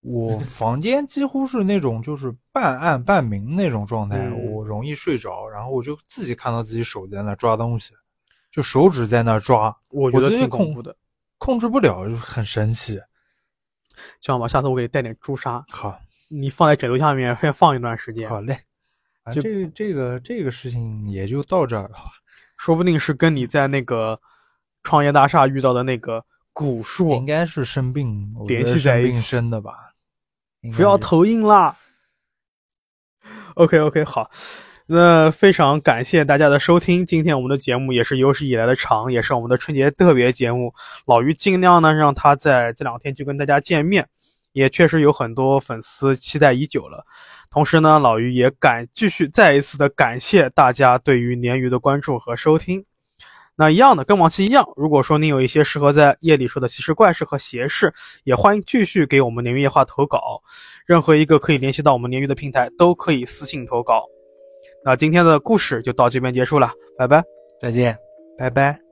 [0.00, 7.94] 我房间几乎是那种就是半暗半明那种状态，我容易睡着，然后我就自己看到自己手在那抓东西。
[8.50, 10.96] 就手指在那抓，我觉得挺恐怖的，
[11.38, 13.00] 控制不了，就很神奇。
[14.20, 15.98] 这样吧，下次我给你带点朱砂，好，
[16.28, 18.28] 你放在枕头下面先放一段时间。
[18.28, 18.56] 好嘞，
[19.32, 21.96] 就这这个这个事情也就到这儿了，
[22.56, 24.20] 说不定是跟你在那个
[24.84, 29.72] 创业大厦遇到的那个古树，应该是生病联系在一起生的吧？
[30.76, 31.76] 不要投硬啦。
[33.54, 34.30] OK OK，好。
[34.86, 40.74] 那非常感谢大家的收听，今天我们的节目也是有史以来的长，也是我们的春节特别节目。
[41.06, 44.06] 老于尽量呢让他在这两天就跟大家见面，
[44.52, 47.06] 也确实有很多粉丝期待已久了。
[47.50, 52.84] 同时呢，老于也感继续再一次的感谢大家对于鲶鱼的关注和收听。
[53.56, 57.92] 那一样的，跟往期一样，如果说您有一些适合在夜里说的奇事怪事和邪事，
[58.24, 60.42] 也欢迎继续给我们鲶鱼夜话投稿。
[60.86, 64.04] 任何一个可以联系到我们鲶鱼的平台都可以私信投稿。
[64.84, 67.22] 那今天的故事就到这边结束了，拜拜，
[67.60, 67.96] 再见。
[68.36, 68.83] 拜拜。